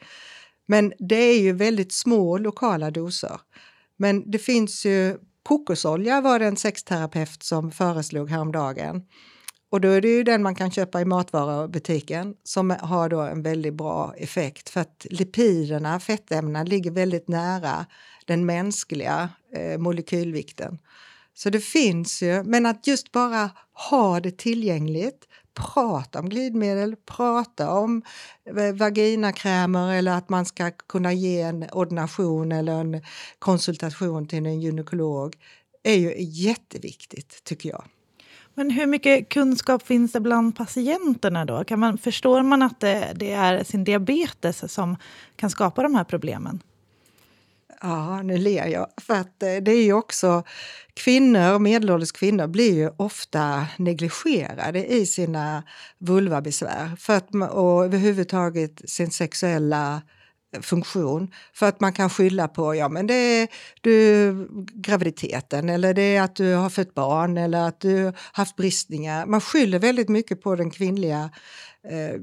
Men 0.67 0.93
det 0.99 1.17
är 1.17 1.41
ju 1.41 1.53
väldigt 1.53 1.93
små 1.93 2.39
lokala 2.39 2.91
doser. 2.91 3.41
Men 3.97 4.31
det 4.31 4.39
finns 4.39 4.87
ju 4.87 5.19
kokosolja 5.43 6.21
var 6.21 6.39
det 6.39 6.47
en 6.47 6.57
sexterapeut 6.57 7.43
som 7.43 7.71
föreslog 7.71 8.31
häromdagen. 8.31 9.03
Och 9.71 9.81
då 9.81 9.89
är 9.89 10.01
det 10.01 10.09
ju 10.09 10.23
den 10.23 10.43
man 10.43 10.55
kan 10.55 10.71
köpa 10.71 11.01
i 11.01 11.05
matvarubutiken 11.05 12.35
som 12.45 12.71
har 12.81 13.09
då 13.09 13.21
en 13.21 13.43
väldigt 13.43 13.75
bra 13.75 14.15
effekt 14.17 14.69
för 14.69 14.81
att 14.81 15.07
lipiderna, 15.11 16.01
fettämnena, 16.01 16.65
ligger 16.65 16.91
väldigt 16.91 17.29
nära 17.29 17.87
den 18.27 18.47
mänskliga 18.47 19.29
eh, 19.57 19.79
molekylvikten. 19.79 20.79
Så 21.35 21.51
det 21.51 21.61
finns 21.61 22.23
ju, 22.23 22.43
men 22.43 22.67
att 22.67 22.87
just 22.87 23.13
bara 23.13 23.51
ha 23.91 24.21
det 24.21 24.39
tillgängligt, 24.39 25.29
prata 25.55 26.19
om 26.19 26.29
glidmedel, 26.29 26.97
prata 26.97 27.71
om 27.71 28.03
eh, 28.57 28.73
vaginakrämer 28.73 29.93
eller 29.93 30.13
att 30.13 30.29
man 30.29 30.45
ska 30.45 30.71
kunna 30.71 31.13
ge 31.13 31.41
en 31.41 31.71
ordination 31.73 32.53
eller 32.53 32.81
en 32.81 33.03
konsultation 33.39 34.29
till 34.29 34.47
en 34.47 34.61
gynekolog 34.61 35.37
är 35.83 35.95
ju 35.95 36.15
jätteviktigt 36.19 37.45
tycker 37.45 37.69
jag. 37.69 37.85
Men 38.55 38.71
hur 38.71 38.87
mycket 38.87 39.29
kunskap 39.29 39.87
finns 39.87 40.13
det 40.13 40.21
bland 40.21 40.57
patienterna 40.57 41.45
då? 41.45 41.65
Kan 41.65 41.79
man, 41.79 41.99
förstår 41.99 42.43
man 42.43 42.63
att 42.63 42.81
det, 42.81 43.13
det 43.15 43.33
är 43.33 43.65
sin 43.65 43.85
diabetes 43.85 44.73
som 44.73 44.97
kan 45.37 45.51
skapa 45.51 45.83
de 45.83 45.95
här 45.95 46.05
problemen? 46.05 46.63
Ja, 47.83 48.23
nu 48.23 48.39
ler 48.39 48.67
jag. 48.67 48.87
För 49.01 49.15
att 49.15 49.43
eh, 49.43 49.57
det 49.63 49.73
är 49.73 49.85
ju 49.85 49.93
också 49.93 50.43
kvinnor, 50.95 51.59
medelålders 51.59 52.13
kvinnor 52.13 52.47
blir 52.47 52.75
ju 52.75 52.91
ofta 52.97 53.67
negligerade 53.79 54.87
i 54.87 55.07
sina 55.07 55.63
vulvabesvär 55.99 56.97
för 56.99 57.17
att, 57.17 57.35
och 57.35 57.85
överhuvudtaget 57.85 58.91
sin 58.91 59.11
sexuella 59.11 60.03
funktion 60.63 61.35
för 61.53 61.69
att 61.69 61.81
man 61.81 61.93
kan 61.93 62.11
skylla 62.11 62.49
på 62.49 62.75
ja, 62.75 62.89
men 62.89 63.07
det 63.07 63.15
är 63.15 63.49
du, 63.81 64.49
graviditeten 64.75 65.69
eller 65.69 65.95
det 65.95 66.17
är 66.17 66.23
att 66.23 66.37
du 66.37 66.55
har 66.55 66.71
fött 66.71 66.95
barn 66.95 67.39
eller 67.39 67.69
att 67.69 67.81
du 67.81 68.13
haft 68.33 68.57
bristningar. 68.57 69.27
Man 69.27 69.41
skyller 69.41 69.79
väldigt 69.79 70.09
mycket 70.09 70.43
på 70.43 70.57
den 70.57 70.71
kvinnliga 70.71 71.31
eh, 71.89 72.21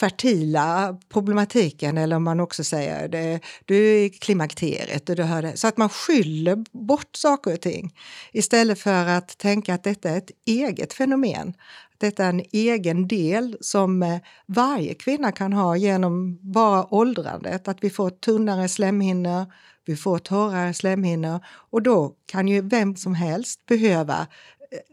fertila 0.00 0.98
problematiken 1.08 1.98
eller 1.98 2.16
om 2.16 2.24
man 2.24 2.40
också 2.40 2.64
säger 2.64 3.08
det, 3.08 3.40
du 3.64 3.76
är 3.76 4.04
i 4.04 4.10
klimakteriet 4.10 5.08
och 5.08 5.16
du 5.16 5.22
hör 5.22 5.42
det. 5.42 5.56
Så 5.56 5.68
att 5.68 5.76
man 5.76 5.88
skyller 5.88 6.64
bort 6.86 7.16
saker 7.16 7.52
och 7.52 7.60
ting 7.60 7.94
istället 8.32 8.78
för 8.78 9.06
att 9.06 9.38
tänka 9.38 9.74
att 9.74 9.84
detta 9.84 10.10
är 10.10 10.18
ett 10.18 10.30
eget 10.46 10.92
fenomen. 10.92 11.54
Detta 11.98 12.24
är 12.24 12.28
en 12.28 12.42
egen 12.52 13.08
del 13.08 13.56
som 13.60 14.02
eh, 14.02 14.18
varje 14.46 14.94
kvinna 14.94 15.32
kan 15.32 15.52
ha 15.52 15.76
genom 15.76 16.38
bara 16.52 16.94
åldrandet, 16.94 17.68
att 17.68 17.84
vi 17.84 17.90
får 17.90 18.10
tunnare 18.10 18.68
slemhinnor, 18.68 19.46
vi 19.84 19.96
får 19.96 20.18
torrare 20.18 20.74
slemhinnor 20.74 21.40
och 21.46 21.82
då 21.82 22.14
kan 22.26 22.48
ju 22.48 22.60
vem 22.60 22.96
som 22.96 23.14
helst 23.14 23.66
behöva 23.66 24.20
eh, 24.20 24.26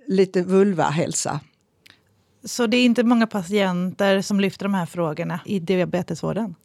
lite 0.07 0.41
vulvahälsa. 0.41 1.39
Så 2.43 2.67
det 2.67 2.77
är 2.77 2.85
inte 2.85 3.03
många 3.03 3.27
patienter 3.27 4.21
som 4.21 4.39
lyfter 4.39 4.65
de 4.65 4.73
här 4.73 4.85
frågorna 4.85 5.39
i 5.45 5.59
diabetesvården? 5.59 6.55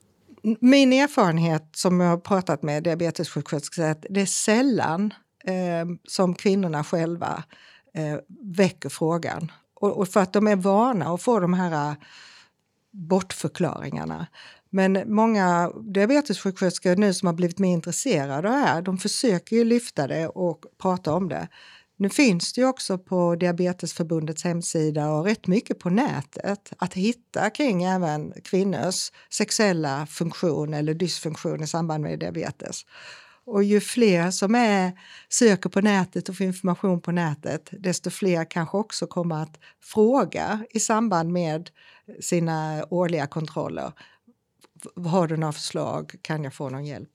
Min 0.61 0.93
erfarenhet 0.93 1.69
som 1.73 2.01
jag 2.01 2.11
har 2.11 2.17
pratat 2.17 2.63
med 2.63 2.83
diabetessjuksköterskor 2.83 3.85
är 3.85 3.91
att 3.91 4.07
det 4.11 4.21
är 4.21 4.27
sällan 4.27 5.15
eh, 5.45 5.87
som 6.09 6.35
kvinnorna 6.35 6.85
själva 6.85 7.45
eh, 7.95 8.19
väcker 8.57 8.89
frågan. 8.89 9.53
Och, 9.81 9.99
och, 9.99 10.09
för 10.09 10.21
att 10.21 10.33
de 10.33 10.47
är 10.47 10.57
vana 10.57 11.15
att 11.15 11.23
få 11.23 11.41
de 11.41 11.55
här 11.55 11.91
äh, 11.91 11.95
bortförklaringarna. 12.91 14.27
Men 14.71 15.15
många 15.15 15.73
diabetessjuksköterskor 15.81 16.97
nu 16.97 17.15
som 17.15 17.27
har 17.27 17.35
blivit 17.35 17.59
mer 17.59 17.73
intresserade 17.73 18.37
av 18.37 18.43
det 18.43 18.49
här, 18.49 18.83
de 18.83 18.99
försöker 18.99 19.57
ju 19.57 19.65
lyfta 19.65 20.07
det 20.07 20.29
och 20.29 20.65
prata 20.79 21.15
om 21.15 21.29
det. 21.29 21.49
Nu 21.97 22.09
finns 22.09 22.53
det 22.53 22.61
ju 22.61 22.67
också 22.67 22.99
på 22.99 23.37
Diabetesförbundets 23.37 24.45
hemsida 24.45 25.11
och 25.11 25.25
rätt 25.25 25.47
mycket 25.47 25.79
på 25.79 25.91
nätet 25.91 26.73
att 26.79 26.95
hitta 26.95 27.51
kring 27.51 27.85
även 27.85 28.33
kvinnors 28.45 29.13
sexuella 29.31 30.07
funktion 30.07 30.75
eller 30.75 30.95
dysfunktion 30.95 31.63
i 31.63 31.67
samband 31.67 32.03
med 32.03 32.19
diabetes. 32.19 32.85
Och 33.51 33.65
ju 33.65 33.81
fler 33.81 34.31
som 34.31 34.55
är, 34.55 34.93
söker 35.29 35.71
på 35.71 35.81
nätet 35.81 36.29
och 36.29 36.37
får 36.37 36.47
information 36.47 37.01
på 37.01 37.13
nätet, 37.13 37.69
desto 37.73 38.11
fler 38.11 38.45
kanske 38.45 38.77
också 38.77 39.07
kommer 39.07 39.43
att 39.43 39.59
fråga 39.81 40.65
i 40.71 40.81
samband 40.81 41.33
med 41.33 41.71
sina 42.21 42.85
årliga 42.91 43.27
kontroller. 43.27 43.93
Har 45.07 45.27
du 45.27 45.37
några 45.37 45.53
förslag? 45.53 46.15
Kan 46.23 46.45
jag 46.45 46.55
få 46.55 46.69
någon 46.69 46.85
hjälp? 46.85 47.11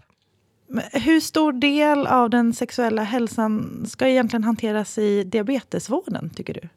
Hur 0.91 1.19
stor 1.19 1.53
del 1.53 2.07
av 2.07 2.29
den 2.29 2.53
sexuella 2.53 3.03
hälsan 3.03 3.85
ska 3.87 4.07
egentligen 4.07 4.43
hanteras 4.43 4.97
i 4.97 5.23
diabetesvården, 5.23 6.29
tycker 6.29 6.53
du? 6.53 6.69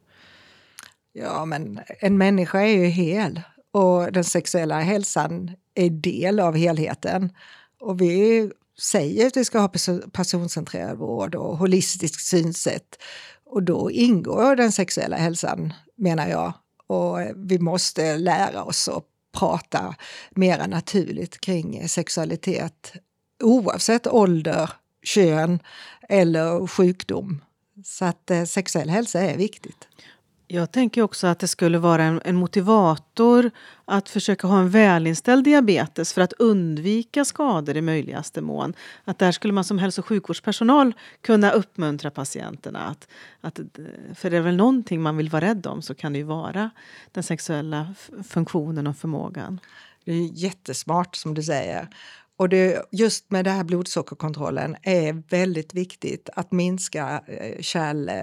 Ja, 1.13 1.45
men 1.45 1.81
en 2.01 2.19
människa 2.19 2.61
är 2.61 2.77
ju 2.77 2.85
hel 2.85 3.41
och 3.71 4.13
den 4.13 4.25
sexuella 4.25 4.81
hälsan 4.81 5.51
är 5.75 5.91
del 5.91 6.41
av 6.41 6.57
helheten. 6.57 7.33
Och 7.81 8.01
vi 8.01 8.51
säger 8.81 9.27
att 9.27 9.37
vi 9.37 9.45
ska 9.45 9.59
ha 9.59 9.69
personcentrerad 10.13 10.99
vård 10.99 11.35
och 11.35 11.57
holistiskt 11.57 12.21
synsätt. 12.21 12.99
Och 13.45 13.63
då 13.63 13.91
ingår 13.91 14.57
den 14.57 14.73
sexuella 14.73 15.17
hälsan, 15.17 15.73
menar 15.97 16.29
jag. 16.29 16.53
Och 16.87 17.19
vi 17.37 17.59
måste 17.59 18.17
lära 18.17 18.65
oss 18.65 18.89
att 18.89 19.05
prata 19.39 19.95
mer 20.31 20.67
naturligt 20.69 21.41
kring 21.41 21.89
sexualitet 21.89 22.93
oavsett 23.43 24.07
ålder, 24.07 24.71
kön 25.03 25.59
eller 26.09 26.67
sjukdom. 26.67 27.45
Så 27.85 28.05
att 28.05 28.31
eh, 28.31 28.45
sexuell 28.45 28.91
hälsa 28.91 29.21
är 29.21 29.37
viktigt. 29.37 29.89
Jag 30.51 30.73
tänker 30.73 31.03
också 31.03 31.27
att 31.27 31.39
det 31.39 31.49
skulle 31.49 31.79
vara 31.79 32.03
en, 32.03 32.21
en, 32.25 32.37
motivator 32.37 33.51
att 33.85 34.09
försöka 34.09 34.47
ha 34.47 34.59
en 34.59 34.71
välinställd 34.71 35.45
diabetes 35.45 36.13
för 36.13 36.21
att 36.21 36.33
undvika 36.33 37.25
skador 37.25 37.77
i 37.77 37.81
möjligaste 37.81 38.41
mån. 38.41 38.75
Att 39.05 39.19
där 39.19 39.33
skulle 39.33 39.53
man 39.53 39.65
som 39.65 39.79
hälso 39.79 40.01
och 40.01 40.07
sjukvårdspersonal 40.07 40.95
kunna 41.21 41.51
uppmuntra 41.51 42.11
patienterna. 42.11 42.79
Att, 42.87 43.09
att, 43.41 43.61
för 44.15 44.31
det 44.31 44.37
är 44.37 44.41
väl 44.41 44.57
någonting 44.57 45.03
man 45.03 45.17
vill 45.17 45.29
vara 45.29 45.45
rädd 45.45 45.67
om 45.67 45.83
så 45.83 45.95
kan 45.95 46.13
det 46.13 46.19
ju 46.19 46.25
vara 46.25 46.71
den 47.13 47.23
sexuella 47.23 47.95
funktionen 48.29 48.87
och 48.87 48.97
förmågan. 48.97 49.61
Det 50.05 50.13
är 50.13 50.31
jättesmart 50.33 51.17
som 51.17 51.35
du 51.35 51.43
säger. 51.43 51.89
Och 52.37 52.49
det, 52.49 52.89
just 52.93 53.31
med 53.31 53.45
det 53.45 53.51
här 53.51 53.65
blodsockerkontrollen 53.65 54.77
är 54.83 55.23
väldigt 55.31 55.75
viktigt 55.75 56.29
att 56.37 56.53
minska 56.53 57.23
eh, 57.27 57.61
kärl 57.61 58.09
eh, 58.09 58.15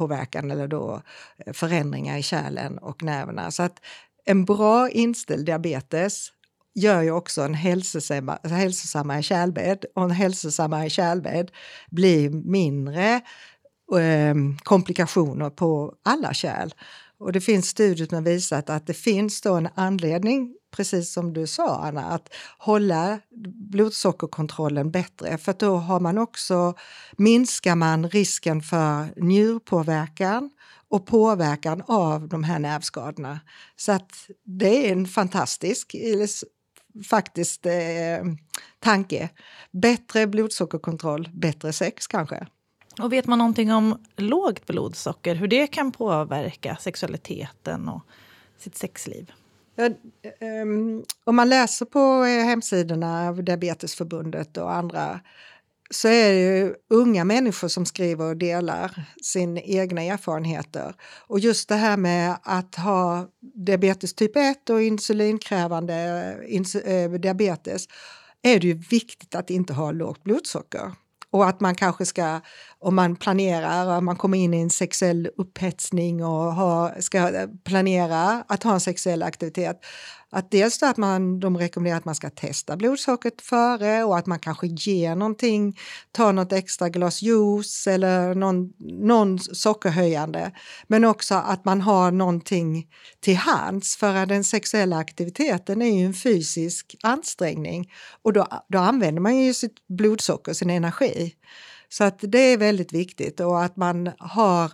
kärlpåverkan 0.00 0.50
eller 0.50 0.68
då 0.68 1.02
eh, 1.46 1.52
förändringar 1.52 2.18
i 2.18 2.22
kärlen 2.22 2.78
och 2.78 3.02
nerverna. 3.02 3.50
Så 3.50 3.62
att 3.62 3.80
en 4.24 4.44
bra 4.44 4.90
inställd 4.90 5.46
diabetes 5.46 6.32
gör 6.74 7.02
ju 7.02 7.10
också 7.10 7.42
en 7.42 7.54
hälsosammare 7.54 9.22
kärlbädd 9.22 9.84
och 9.94 10.04
en 10.04 10.10
hälsosammare 10.10 10.90
kärlbädd 10.90 11.50
blir 11.90 12.30
mindre 12.30 13.20
eh, 13.98 14.34
komplikationer 14.62 15.50
på 15.50 15.94
alla 16.04 16.34
kärl. 16.34 16.70
Och 17.20 17.32
det 17.32 17.40
finns 17.40 17.68
studier 17.68 18.06
som 18.06 18.14
har 18.14 18.22
visat 18.22 18.70
att 18.70 18.86
det 18.86 18.94
finns 18.94 19.40
då 19.40 19.54
en 19.54 19.68
anledning, 19.74 20.54
precis 20.70 21.12
som 21.12 21.32
du 21.32 21.46
sa 21.46 21.76
Anna, 21.76 22.04
att 22.04 22.34
hålla 22.58 23.20
blodsockerkontrollen 23.70 24.90
bättre 24.90 25.38
för 25.38 25.54
då 25.58 25.76
har 25.76 26.00
man 26.00 26.18
också, 26.18 26.74
minskar 27.16 27.76
man 27.76 28.08
risken 28.08 28.62
för 28.62 29.20
njurpåverkan 29.20 30.50
och 30.88 31.06
påverkan 31.06 31.82
av 31.86 32.28
de 32.28 32.44
här 32.44 32.58
nervskadorna. 32.58 33.40
Så 33.76 33.92
att 33.92 34.12
det 34.44 34.88
är 34.88 34.92
en 34.92 35.06
fantastisk 35.06 35.96
faktiskt 37.10 37.66
eh, 37.66 37.72
tanke. 38.78 39.28
Bättre 39.70 40.26
blodsockerkontroll, 40.26 41.28
bättre 41.32 41.72
sex 41.72 42.06
kanske. 42.06 42.46
Och 42.98 43.12
vet 43.12 43.26
man 43.26 43.38
någonting 43.38 43.72
om 43.72 43.98
lågt 44.16 44.66
blodsocker, 44.66 45.34
hur 45.34 45.48
det 45.48 45.66
kan 45.66 45.92
påverka 45.92 46.76
sexualiteten 46.80 47.88
och 47.88 48.02
sitt 48.58 48.76
sexliv? 48.76 49.32
Ja, 49.74 49.90
um, 50.62 51.04
om 51.24 51.36
man 51.36 51.48
läser 51.48 51.86
på 51.86 52.24
eh, 52.24 52.44
hemsidorna 52.44 53.28
av 53.28 53.44
Diabetesförbundet 53.44 54.56
och 54.56 54.72
andra 54.72 55.20
så 55.90 56.08
är 56.08 56.32
det 56.32 56.40
ju 56.40 56.74
unga 56.90 57.24
människor 57.24 57.68
som 57.68 57.86
skriver 57.86 58.24
och 58.24 58.36
delar 58.36 59.06
sina 59.22 59.60
egna 59.60 60.02
erfarenheter. 60.02 60.94
Och 61.26 61.40
just 61.40 61.68
det 61.68 61.74
här 61.74 61.96
med 61.96 62.38
att 62.42 62.74
ha 62.74 63.28
diabetes 63.40 64.14
typ 64.14 64.36
1 64.36 64.70
och 64.70 64.82
insulinkrävande 64.82 65.94
eh, 65.94 66.54
ins 66.56 66.74
äh, 66.74 66.94
eh, 66.94 67.10
diabetes 67.10 67.86
är 68.42 68.60
det 68.60 68.66
ju 68.66 68.74
viktigt 68.74 69.34
att 69.34 69.50
inte 69.50 69.72
ha 69.72 69.90
lågt 69.90 70.24
blodsocker. 70.24 70.92
Och 71.32 71.48
att 71.48 71.60
man 71.60 71.74
kanske 71.74 72.06
ska, 72.06 72.40
om 72.78 72.94
man 72.94 73.16
planerar, 73.16 73.98
om 73.98 74.04
man 74.04 74.16
kommer 74.16 74.38
in 74.38 74.54
i 74.54 74.60
en 74.60 74.70
sexuell 74.70 75.28
upphetsning 75.36 76.24
och 76.24 76.54
har, 76.54 77.00
ska 77.00 77.48
planera 77.64 78.44
att 78.48 78.62
ha 78.62 78.72
en 78.72 78.80
sexuell 78.80 79.22
aktivitet, 79.22 79.80
att 80.32 80.50
dels 80.50 80.82
att 80.82 80.96
man, 80.96 81.40
de 81.40 81.58
rekommenderar 81.58 81.96
att 81.96 82.04
man 82.04 82.14
ska 82.14 82.30
testa 82.30 82.76
blodsockret 82.76 83.42
före 83.42 84.04
och 84.04 84.18
att 84.18 84.26
man 84.26 84.38
kanske 84.38 84.66
ger 84.66 85.14
någonting, 85.14 85.78
tar 86.12 86.32
något 86.32 86.52
extra 86.52 86.88
glas 86.88 87.22
juice 87.22 87.86
eller 87.86 88.34
någon, 88.34 88.72
någon 88.78 89.38
sockerhöjande. 89.38 90.52
Men 90.86 91.04
också 91.04 91.34
att 91.34 91.64
man 91.64 91.80
har 91.80 92.10
någonting 92.10 92.88
till 93.20 93.36
hands 93.36 93.96
för 93.96 94.14
att 94.14 94.28
den 94.28 94.44
sexuella 94.44 94.96
aktiviteten 94.96 95.82
är 95.82 95.98
ju 95.98 96.06
en 96.06 96.14
fysisk 96.14 96.96
ansträngning 97.02 97.92
och 98.22 98.32
då, 98.32 98.46
då 98.68 98.78
använder 98.78 99.20
man 99.20 99.36
ju 99.36 99.54
sitt 99.54 99.86
blodsocker, 99.88 100.52
sin 100.52 100.70
energi. 100.70 101.34
Så 101.88 102.04
att 102.04 102.18
det 102.22 102.38
är 102.38 102.56
väldigt 102.56 102.92
viktigt 102.92 103.40
och 103.40 103.64
att 103.64 103.76
man 103.76 104.10
har 104.18 104.72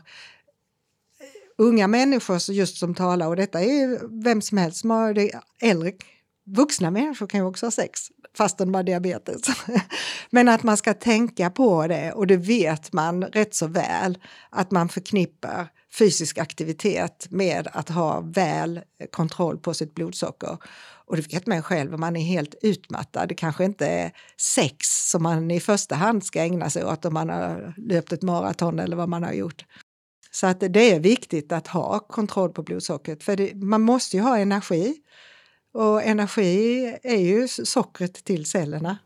unga 1.59 1.87
människor 1.87 2.51
just 2.51 2.77
som 2.77 2.95
talar 2.95 3.29
och 3.29 3.37
detta 3.37 3.61
är 3.61 3.73
ju 3.73 3.99
vem 4.25 4.43
som 4.43 4.59
helst 4.59 4.81
som 4.81 4.91
har 4.91 5.15
det, 5.15 5.41
äldre 5.63 5.93
vuxna 6.47 6.91
människor 6.91 7.27
kan 7.27 7.41
ju 7.41 7.47
också 7.47 7.67
ha 7.67 7.71
sex 7.71 8.01
fastän 8.37 8.73
de 8.73 8.75
har 8.75 8.83
diabetes. 8.83 9.41
Men 10.31 10.49
att 10.49 10.63
man 10.63 10.77
ska 10.77 10.95
tänka 10.95 11.51
på 11.51 11.87
det 11.87 12.13
och 12.13 12.27
det 12.27 12.37
vet 12.37 12.93
man 12.93 13.25
rätt 13.25 13.55
så 13.55 13.67
väl 13.67 14.19
att 14.51 14.71
man 14.71 14.89
förknippar 14.89 15.69
fysisk 15.99 16.39
aktivitet 16.39 17.27
med 17.31 17.69
att 17.73 17.89
ha 17.89 18.21
väl 18.21 18.81
kontroll 19.11 19.59
på 19.59 19.75
sitt 19.75 19.95
blodsocker. 19.95 20.59
Och 21.07 21.17
det 21.17 21.33
vet 21.33 21.47
man 21.47 21.63
själv, 21.63 21.95
om 21.95 22.01
man 22.01 22.17
är 22.17 22.25
helt 22.25 22.55
utmattad. 22.63 23.29
Det 23.29 23.35
kanske 23.35 23.65
inte 23.65 23.87
är 23.87 24.13
sex 24.55 24.87
som 25.11 25.23
man 25.23 25.51
i 25.51 25.61
första 25.61 25.95
hand 25.95 26.25
ska 26.25 26.41
ägna 26.41 26.71
sig 26.71 26.85
åt 26.85 27.05
om 27.05 27.15
man 27.15 27.29
har 27.29 27.75
löpt 27.77 28.13
ett 28.13 28.23
maraton 28.23 28.79
eller 28.79 28.97
vad 28.97 29.09
man 29.09 29.23
har 29.23 29.33
gjort. 29.33 29.65
Så 30.37 30.47
att 30.47 30.61
det 30.61 30.93
är 30.93 31.01
viktigt 31.01 31.53
att 31.53 31.67
ha 31.67 31.99
kontroll 31.99 32.51
på 32.51 32.63
blodsockret 32.63 33.23
för 33.23 33.37
det, 33.37 33.55
man 33.55 33.83
måste 33.83 34.17
ju 34.17 34.23
ha 34.23 34.39
energi. 34.39 34.95
Och 35.75 36.03
energi 36.03 36.97
är 37.03 37.17
ju 37.17 37.49
sockret 37.49 38.25
till 38.25 38.47
cellerna. 38.47 38.99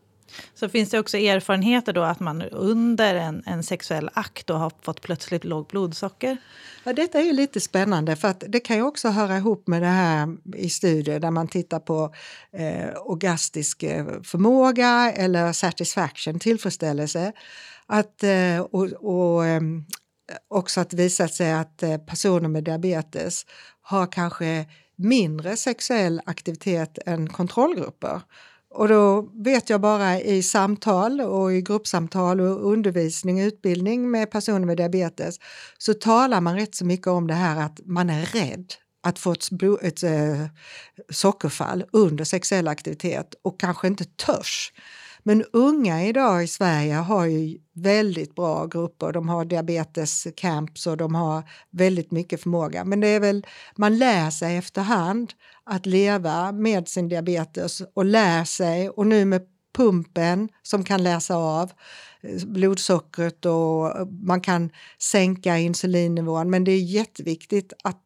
Så 0.55 0.69
finns 0.69 0.89
det 0.89 0.99
också 0.99 1.17
erfarenheter 1.17 1.93
då 1.93 2.01
att 2.01 2.19
man 2.19 2.41
under 2.41 3.15
en, 3.15 3.43
en 3.45 3.63
sexuell 3.63 4.09
akt 4.13 4.47
då 4.47 4.53
har 4.53 4.71
fått 4.81 5.01
plötsligt 5.01 5.43
lågt 5.43 5.67
blodsocker? 5.67 6.37
Ja, 6.83 6.93
detta 6.93 7.19
är 7.19 7.23
ju 7.23 7.33
lite 7.33 7.59
spännande 7.59 8.15
för 8.15 8.27
att 8.27 8.43
det 8.47 8.59
kan 8.59 8.75
ju 8.75 8.83
också 8.83 9.09
höra 9.09 9.37
ihop 9.37 9.67
med 9.67 9.81
det 9.81 9.87
här 9.87 10.37
i 10.55 10.69
studier 10.69 11.19
där 11.19 11.31
man 11.31 11.47
tittar 11.47 11.79
på 11.79 12.13
eh, 12.53 12.89
orgastisk 13.05 13.83
eh, 13.83 14.05
förmåga 14.23 15.13
eller 15.15 15.53
satisfaction, 15.53 16.39
tillfredsställelse. 16.39 17.31
Att, 17.85 18.23
eh, 18.23 18.59
och, 18.59 18.85
och 18.85 19.45
ehm, 19.45 19.85
också 20.47 20.81
att 20.81 20.93
visat 20.93 21.33
sig 21.33 21.53
att 21.53 21.83
eh, 21.83 21.97
personer 21.97 22.49
med 22.49 22.63
diabetes 22.63 23.45
har 23.81 24.11
kanske 24.11 24.65
mindre 24.95 25.57
sexuell 25.57 26.21
aktivitet 26.25 26.99
än 27.05 27.29
kontrollgrupper. 27.29 28.21
Och 28.73 28.87
då 28.87 29.29
vet 29.33 29.69
jag 29.69 29.81
bara 29.81 30.19
i 30.19 30.43
samtal 30.43 31.21
och 31.21 31.53
i 31.53 31.61
gruppsamtal 31.61 32.41
och 32.41 32.71
undervisning 32.71 33.41
och 33.41 33.47
utbildning 33.47 34.11
med 34.11 34.31
personer 34.31 34.65
med 34.65 34.77
diabetes 34.77 35.39
så 35.77 35.93
talar 35.93 36.41
man 36.41 36.55
rätt 36.55 36.75
så 36.75 36.85
mycket 36.85 37.07
om 37.07 37.27
det 37.27 37.33
här 37.33 37.61
att 37.61 37.79
man 37.85 38.09
är 38.09 38.25
rädd 38.25 38.65
att 39.03 39.19
få 39.19 39.31
ett, 39.31 39.51
ett 39.81 40.03
äh, 40.03 40.45
sockerfall 41.09 41.85
under 41.91 42.23
sexuell 42.23 42.67
aktivitet 42.67 43.35
och 43.41 43.59
kanske 43.59 43.87
inte 43.87 44.05
törs. 44.05 44.71
Men 45.23 45.43
unga 45.53 46.05
idag 46.05 46.43
i 46.43 46.47
Sverige 46.47 46.93
har 46.93 47.25
ju 47.25 47.57
väldigt 47.73 48.35
bra 48.35 48.65
grupper. 48.65 49.11
De 49.11 49.29
har 49.29 49.45
diabetescamps 49.45 50.87
och 50.87 50.97
de 50.97 51.15
har 51.15 51.43
väldigt 51.69 52.11
mycket 52.11 52.41
förmåga. 52.41 52.85
Men 52.85 52.99
det 52.99 53.07
är 53.07 53.19
väl, 53.19 53.45
man 53.75 53.97
lär 53.97 54.29
sig 54.29 54.57
efterhand 54.57 55.33
att 55.63 55.85
leva 55.85 56.51
med 56.51 56.87
sin 56.87 57.09
diabetes 57.09 57.81
och 57.93 58.05
lär 58.05 58.43
sig 58.43 58.89
och 58.89 59.07
nu 59.07 59.25
med 59.25 59.41
pumpen 59.73 60.49
som 60.61 60.83
kan 60.83 61.03
läsa 61.03 61.35
av 61.35 61.71
eh, 62.21 62.45
blodsockret 62.45 63.45
och 63.45 63.99
eh, 63.99 64.05
man 64.05 64.41
kan 64.41 64.69
sänka 64.99 65.57
insulinnivån. 65.57 66.49
Men 66.49 66.63
det 66.63 66.71
är 66.71 66.81
jätteviktigt 66.81 67.73
att 67.83 68.05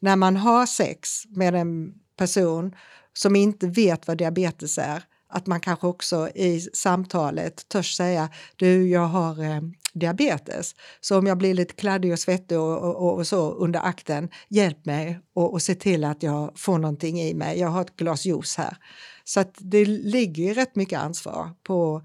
när 0.00 0.16
man 0.16 0.36
har 0.36 0.66
sex 0.66 1.22
med 1.28 1.54
en 1.54 1.94
person 2.18 2.74
som 3.12 3.36
inte 3.36 3.66
vet 3.66 4.06
vad 4.06 4.18
diabetes 4.18 4.78
är, 4.78 5.02
att 5.28 5.46
man 5.46 5.60
kanske 5.60 5.86
också 5.86 6.28
i 6.34 6.60
samtalet 6.60 7.68
törs 7.68 7.96
säga 7.96 8.28
du, 8.56 8.88
jag 8.88 9.06
har 9.06 9.44
eh, 9.44 9.60
diabetes. 9.92 10.74
Så 11.00 11.18
om 11.18 11.26
jag 11.26 11.38
blir 11.38 11.54
lite 11.54 11.74
kladdig 11.74 12.12
och 12.12 12.18
svettig 12.18 12.58
och, 12.58 12.78
och, 12.78 13.14
och 13.14 13.26
så 13.26 13.50
under 13.50 13.80
akten, 13.80 14.28
hjälp 14.48 14.86
mig 14.86 15.20
och, 15.34 15.52
och 15.52 15.62
se 15.62 15.74
till 15.74 16.04
att 16.04 16.22
jag 16.22 16.58
får 16.58 16.78
någonting 16.78 17.20
i 17.20 17.34
mig. 17.34 17.58
Jag 17.58 17.68
har 17.68 17.80
ett 17.80 17.96
glas 17.96 18.24
juice 18.24 18.56
här. 18.56 18.76
Så 19.24 19.40
att 19.40 19.54
det 19.58 19.84
ligger 19.84 20.44
ju 20.44 20.54
rätt 20.54 20.76
mycket 20.76 21.00
ansvar 21.00 21.50
på 21.62 22.02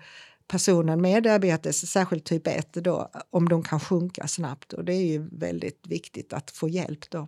personen 0.48 1.02
med 1.02 1.24
diabetes, 1.24 1.92
särskilt 1.92 2.26
typ 2.26 2.48
1, 2.48 2.74
då, 2.74 3.12
om 3.30 3.50
de 3.50 3.64
kan 3.64 3.80
sjunka 3.80 4.28
snabbt. 4.28 4.74
Och 4.74 4.86
det 4.86 4.94
är 4.94 5.06
ju 5.06 5.30
väldigt 5.32 5.88
viktigt 5.88 6.34
att 6.34 6.52
få 6.52 6.70
hjälp 6.70 7.10
då. 7.10 7.28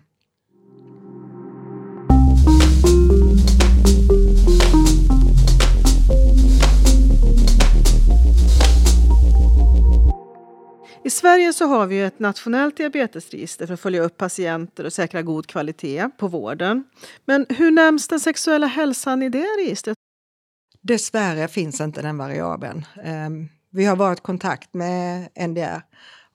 I 11.06 11.10
Sverige 11.10 11.54
så 11.54 11.66
har 11.66 11.88
vi 11.88 12.02
ett 12.02 12.20
nationellt 12.20 12.78
diabetesregister 12.78 13.68
för 13.68 13.74
att 13.74 13.80
följa 13.80 14.02
upp 14.02 14.18
patienter 14.18 14.86
och 14.86 14.94
säkra 14.94 15.22
god 15.22 15.48
kvalitet 15.48 16.10
på 16.18 16.28
vården. 16.28 16.84
Men 17.26 17.46
hur 17.50 17.72
nämns 17.72 18.08
den 18.08 18.20
sexuella 18.20 18.68
hälsan 18.68 19.24
i 19.24 19.30
det 19.30 19.48
registret? 19.60 19.98
Dessvärre 20.82 21.48
finns 21.48 21.82
inte 21.82 22.02
den 22.02 22.18
variabeln. 22.18 22.86
Ehm, 23.04 23.50
vi 23.70 23.86
har 23.86 23.96
varit 23.96 24.20
i 24.20 24.22
kontakt 24.22 24.74
med 24.74 25.30
NDR 25.48 25.82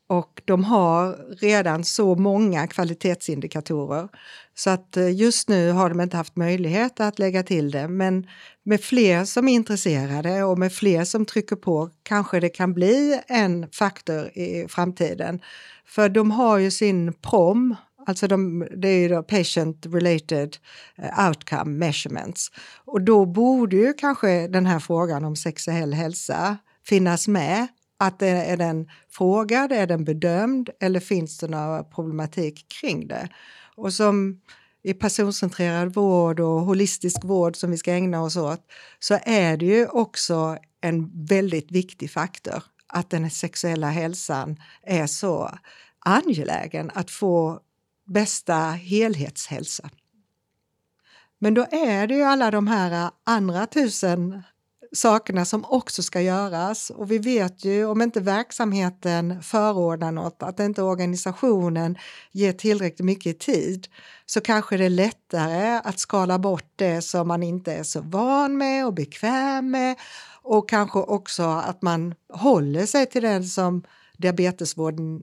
och 0.07 0.43
de 0.45 0.65
har 0.65 1.17
redan 1.41 1.85
så 1.85 2.15
många 2.15 2.67
kvalitetsindikatorer 2.67 4.09
så 4.55 4.71
att 4.71 4.97
eh, 4.97 5.15
just 5.15 5.49
nu 5.49 5.71
har 5.71 5.89
de 5.89 6.01
inte 6.01 6.17
haft 6.17 6.37
möjlighet 6.37 7.01
att 7.01 7.19
lägga 7.19 7.43
till 7.43 7.71
det. 7.71 7.89
Men 7.89 8.27
med 8.69 8.81
fler 8.81 9.25
som 9.25 9.49
är 9.49 9.53
intresserade 9.53 10.45
och 10.45 10.59
med 10.59 10.73
fler 10.73 11.05
som 11.05 11.27
trycker 11.27 11.57
på 11.57 11.91
kanske 12.03 12.41
det 12.41 12.49
kan 12.49 12.75
bli 12.75 13.21
en 13.27 13.71
faktor 13.73 14.39
i 14.39 14.67
framtiden. 14.69 15.41
För 15.87 16.09
de 16.09 16.31
har 16.31 16.59
ju 16.59 16.71
sin 16.71 17.13
PROM, 17.13 17.77
alltså 18.07 18.29
de, 18.29 18.69
det 18.77 18.89
är 18.89 19.09
ju 19.09 19.23
patient 19.23 19.87
related 19.87 20.57
eh, 20.97 21.29
outcome 21.29 21.87
measurements. 21.87 22.49
Och 22.85 23.03
då 23.03 23.27
borde 23.27 23.77
ju 23.77 23.93
kanske 23.93 24.49
den 24.49 24.67
här 24.67 24.79
frågan 24.79 25.25
om 25.25 25.37
sexuell 25.37 25.95
hälsa 25.95 26.57
finnas 26.87 27.29
med 27.29 27.67
att 27.99 28.19
det 28.19 28.29
är 28.29 28.57
den 28.57 28.89
frågad, 29.11 29.73
är 29.73 29.87
den 29.87 30.05
bedömd 30.05 30.71
eller 30.81 31.01
finns 31.01 31.39
det 31.39 31.49
några 31.49 31.85
problematik 31.85 32.67
kring 32.81 33.09
det? 33.09 33.29
Och 33.77 33.93
som 33.93 34.41
i 34.83 34.95
personcentrerad 34.95 35.95
vård 35.95 36.41
och 36.41 36.61
holistisk 36.61 37.25
vård 37.25 37.57
som 37.57 37.71
vi 37.71 37.79
ska 37.79 37.93
ägna 37.93 38.23
oss 38.23 38.37
åt 38.37 38.61
så 38.99 39.19
är 39.23 39.57
det 39.57 39.67
ju 39.67 39.87
också 39.87 40.59
en 40.81 41.27
väldigt 41.27 41.71
viktig 41.71 42.11
faktor 42.11 42.63
att 42.87 43.11
den 43.11 43.31
sexuella 43.31 43.91
hälsan 43.91 44.57
är 44.83 45.07
så 45.07 45.59
angelägen 45.99 46.91
att 46.95 47.11
få 47.11 47.61
bästa 48.07 48.55
helhetshälsa. 48.71 49.91
Men 51.39 51.55
då 51.55 51.67
är 51.71 52.07
det 52.07 52.15
ju 52.15 52.23
alla 52.23 52.51
de 52.51 52.67
här 52.67 53.11
andra 53.25 53.67
tusen 53.67 54.43
sakerna 54.93 55.45
som 55.45 55.65
också 55.65 56.03
ska 56.03 56.21
göras. 56.21 56.91
Och 56.91 57.11
vi 57.11 57.19
vet 57.19 57.65
ju 57.65 57.85
om 57.85 58.03
inte 58.03 58.21
verksamheten 58.21 59.43
förordnar 59.43 60.13
något, 60.13 60.43
att 60.43 60.61
inte 60.61 60.83
organisationen 60.83 61.99
ger 62.33 62.53
tillräckligt 62.53 63.05
mycket 63.05 63.41
tid, 63.41 63.89
så 64.27 64.41
kanske 64.41 64.77
det 64.77 64.85
är 64.85 64.91
lättare 64.91 65.81
att 65.85 65.99
skala 65.99 66.39
bort 66.39 66.73
det 66.77 67.03
som 67.03 67.29
man 67.29 67.43
inte 67.43 67.73
är 67.73 67.83
så 67.83 68.01
van 68.01 68.59
med 68.59 68.87
och 68.87 68.95
bekväm 68.95 69.71
med. 69.71 69.97
Och 70.43 70.69
kanske 70.69 70.99
också 70.99 71.43
att 71.43 71.83
man 71.83 72.15
håller 72.33 72.87
sig 72.87 73.07
till 73.07 73.23
det 73.23 73.45
som 73.45 73.83
diabetesvården 74.17 75.23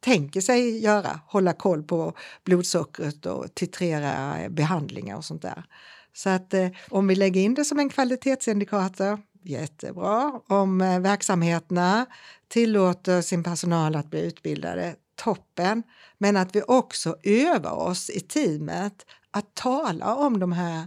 tänker 0.00 0.40
sig 0.40 0.78
göra, 0.78 1.20
hålla 1.26 1.52
koll 1.52 1.82
på 1.82 2.12
blodsockret 2.44 3.26
och 3.26 3.54
titrera 3.54 4.34
behandlingar 4.48 5.16
och 5.16 5.24
sånt 5.24 5.42
där. 5.42 5.64
Så 6.12 6.30
att 6.30 6.54
eh, 6.54 6.68
om 6.88 7.06
vi 7.06 7.14
lägger 7.14 7.40
in 7.40 7.54
det 7.54 7.64
som 7.64 7.78
en 7.78 7.88
kvalitetsindikator, 7.88 9.18
jättebra. 9.42 10.40
Om 10.48 10.80
eh, 10.80 11.00
verksamheterna 11.00 12.06
tillåter 12.48 13.22
sin 13.22 13.42
personal 13.42 13.96
att 13.96 14.10
bli 14.10 14.20
utbildade, 14.20 14.94
toppen. 15.16 15.82
Men 16.18 16.36
att 16.36 16.56
vi 16.56 16.62
också 16.62 17.16
övar 17.22 17.72
oss 17.72 18.10
i 18.10 18.20
teamet 18.20 19.06
att 19.30 19.54
tala 19.54 20.14
om 20.14 20.40
de 20.40 20.52
här 20.52 20.78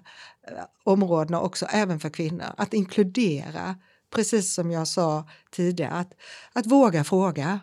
eh, 0.47 0.63
områdena 0.83 1.41
också 1.41 1.65
även 1.65 1.99
för 1.99 2.09
kvinnor. 2.09 2.53
Att 2.57 2.73
inkludera, 2.73 3.75
precis 4.09 4.53
som 4.53 4.71
jag 4.71 4.87
sa 4.87 5.27
tidigare, 5.51 5.91
att, 5.91 6.13
att 6.53 6.65
våga 6.65 7.03
fråga 7.03 7.59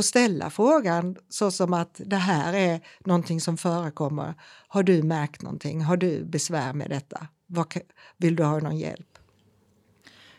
och 0.00 0.04
ställa 0.04 0.50
frågan 0.50 1.16
så 1.28 1.50
som 1.50 1.74
att 1.74 2.00
det 2.06 2.16
här 2.16 2.52
är 2.54 2.80
någonting 3.04 3.40
som 3.40 3.56
förekommer. 3.56 4.34
Har 4.68 4.82
du 4.82 5.02
märkt 5.02 5.42
någonting? 5.42 5.82
Har 5.82 5.96
du 5.96 6.24
besvär 6.24 6.72
med 6.72 6.90
detta? 6.90 7.26
Vill 8.16 8.36
du 8.36 8.44
ha 8.44 8.58
någon 8.58 8.78
hjälp? 8.78 9.18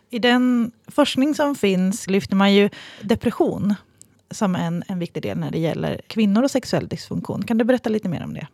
I 0.10 0.19
den 0.19 0.71
forskning 0.88 1.36
som 1.36 1.56
finns 1.56 2.08
lyfter 2.08 2.36
man 2.36 2.54
ju 2.54 2.69
depression 3.02 3.76
som 4.32 4.56
en, 4.56 4.84
en 4.88 5.00
viktig 5.00 5.24
del 5.24 5.38
när 5.38 5.52
det 5.52 5.60
gäller 5.60 6.02
kvinnor 6.08 6.43
och 6.43 6.52
sexuell 6.52 6.88
dysfunktion. 6.88 7.43
Kan 7.43 7.58
du 7.58 7.63
berätta 7.63 7.89
lite 7.89 8.10
mer 8.10 8.24
om 8.24 8.34
det? 8.34 8.47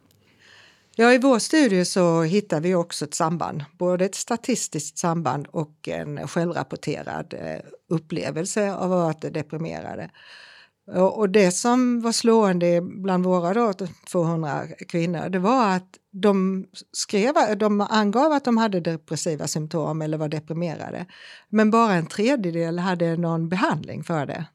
Ja, 0.96 1.14
I 1.14 1.18
vår 1.18 1.40
studie 1.40 1.86
så 1.86 2.24
hittar 2.24 2.62
vi 2.62 2.76
också 2.76 3.06
ett 3.06 3.14
samband, 3.14 3.66
både 3.78 4.06
ett 4.06 4.16
statistiskt 4.16 4.98
samband 4.98 5.48
och 5.52 5.88
en 5.88 6.28
självrapporterad 6.28 7.34
eh, 7.34 7.60
upplevelse 7.90 8.74
av 8.74 8.94
att 8.94 9.24
vara 9.24 9.32
deprimerade. 9.32 10.10
Och 10.96 11.30
det 11.30 11.52
som 11.52 12.02
var 12.02 12.12
slående 12.12 12.82
bland 12.82 13.26
våra 13.26 13.54
då, 13.54 13.74
200 14.12 14.62
kvinnor, 14.88 15.30
det 15.30 15.40
var 15.40 15.76
att 15.76 15.98
de, 16.12 16.66
skrev, 16.92 17.34
de 17.58 17.82
angav 17.82 18.32
att 18.32 18.46
de 18.46 18.58
hade 18.58 18.80
depressiva 18.80 19.48
symptom 19.48 20.02
eller 20.02 20.18
var 20.18 20.30
deprimerade. 20.30 21.06
Men 21.50 21.72
bara 21.72 21.94
en 21.94 22.08
tredjedel 22.08 22.80
hade 22.80 23.18
någon 23.18 23.50
behandling 23.50 24.04
för 24.04 24.26
det. 24.26 24.46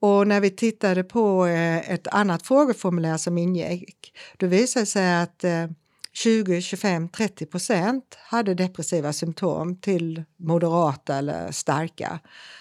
Och 0.00 0.28
när 0.28 0.40
vi 0.40 0.50
tittade 0.50 1.04
på 1.04 1.46
eh, 1.46 1.90
ett 1.90 2.08
annat 2.08 2.46
frågeformulär 2.46 3.16
som 3.16 3.38
ingick, 3.38 4.18
då 4.36 4.46
visade 4.46 4.82
det 4.82 4.86
sig 4.86 5.22
att 5.22 5.44
eh, 5.44 5.66
20, 6.12 6.60
25, 6.60 7.08
30 7.08 7.46
procent 7.46 8.18
hade 8.18 8.54
depressiva 8.54 9.12
symptom 9.12 9.76
till 9.76 10.24
moderata 10.36 11.16
eller 11.16 11.52
starka. 11.52 12.20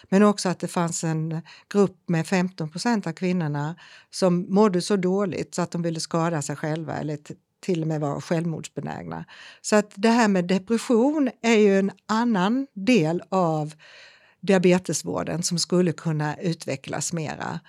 Men 0.09 0.23
också 0.23 0.49
att 0.49 0.59
det 0.59 0.67
fanns 0.67 1.03
en 1.03 1.41
grupp 1.69 1.97
med 2.07 2.27
15 2.27 2.69
procent 2.69 3.07
av 3.07 3.12
kvinnorna 3.12 3.75
som 4.09 4.45
mådde 4.49 4.81
så 4.81 4.95
dåligt 4.95 5.55
så 5.55 5.62
att 5.62 5.71
de 5.71 5.81
ville 5.81 5.99
skada 5.99 6.41
sig 6.41 6.55
själva 6.55 6.97
eller 6.97 7.17
till 7.62 7.81
och 7.81 7.88
med 7.88 8.01
var 8.01 8.21
självmordsbenägna. 8.21 9.25
Så 9.62 9.75
att 9.75 9.91
det 9.95 10.09
här 10.09 10.27
med 10.27 10.45
depression 10.45 11.29
är 11.41 11.57
ju 11.57 11.79
en 11.79 11.91
annan 12.07 12.67
del 12.73 13.23
av 13.29 13.73
diabetesvården 14.41 15.43
som 15.43 15.59
skulle 15.59 15.91
kunna 15.91 16.38
utvecklas 16.38 17.13
mera. 17.13 17.59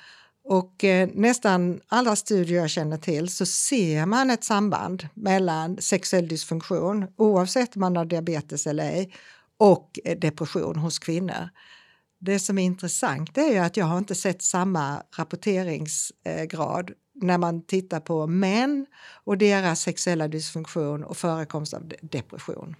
Och 0.51 0.85
eh, 0.85 1.09
nästan 1.15 1.81
alla 1.89 2.17
studier 2.17 2.61
jag 2.61 2.71
känner 2.71 2.97
till 2.97 3.29
så 3.29 3.47
ser 3.47 4.07
man 4.07 4.31
ett 4.31 4.45
samband 4.45 5.09
mellan 5.15 5.77
sexuell 5.77 6.29
dysfunktion, 6.29 7.07
oavsett 7.17 7.77
om 7.77 7.81
man 7.81 7.97
har 7.97 8.05
diabetes 8.05 8.67
eller 8.67 8.85
ej, 8.85 9.13
och 9.57 9.99
eh, 10.05 10.19
depression 10.19 10.77
hos 10.77 10.99
kvinnor. 10.99 11.49
Det 12.19 12.39
som 12.39 12.59
är 12.59 12.63
intressant 12.63 13.39
är 13.39 13.61
att 13.61 13.77
jag 13.77 13.87
har 13.87 13.99
inte 13.99 14.15
sett 14.15 14.43
samma 14.43 15.03
rapporteringsgrad 15.19 16.91
när 17.15 17.39
man 17.39 17.67
tittar 17.67 18.01
på 18.01 18.27
män 18.27 18.87
och 19.25 19.39
deras 19.39 19.81
sexuella 19.81 20.29
dysfunktion 20.29 21.05
och 21.05 21.17
förekomst 21.17 21.75
av 21.75 21.93
depression. 22.03 22.77